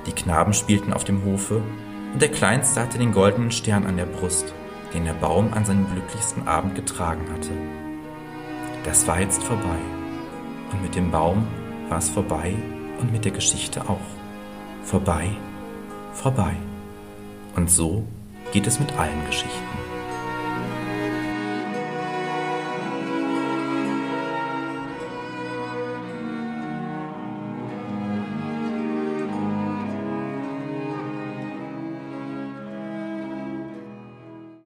Die 0.07 0.13
Knaben 0.13 0.55
spielten 0.55 0.93
auf 0.93 1.05
dem 1.05 1.25
Hofe, 1.25 1.63
und 2.13 2.21
der 2.21 2.31
Kleinste 2.31 2.81
hatte 2.81 2.99
den 2.99 3.13
goldenen 3.13 3.53
Stern 3.53 3.87
an 3.87 3.97
der 3.97 4.07
Brust, 4.07 4.53
den 4.93 5.05
der 5.05 5.15
Baum 5.15 5.53
an 5.53 5.65
seinem 5.65 5.87
glücklichsten 5.93 6.49
Abend 6.49 6.75
getragen 6.75 7.27
hatte. 7.33 7.80
Das 8.85 9.07
war 9.07 9.21
jetzt 9.21 9.43
vorbei. 9.43 9.79
Und 10.73 10.83
mit 10.83 10.95
dem 10.95 11.11
Baum 11.11 11.47
war 11.89 11.99
es 11.99 12.09
vorbei 12.09 12.55
und 13.01 13.13
mit 13.13 13.25
der 13.25 13.33
Geschichte 13.33 13.83
auch. 13.83 13.99
Vorbei, 14.85 15.31
vorbei. 16.15 16.55
Und 17.57 17.71
so 17.71 18.05
geht 18.53 18.67
es 18.67 18.81
mit 18.81 18.93
allen 18.99 19.27
Geschichten. 19.27 19.80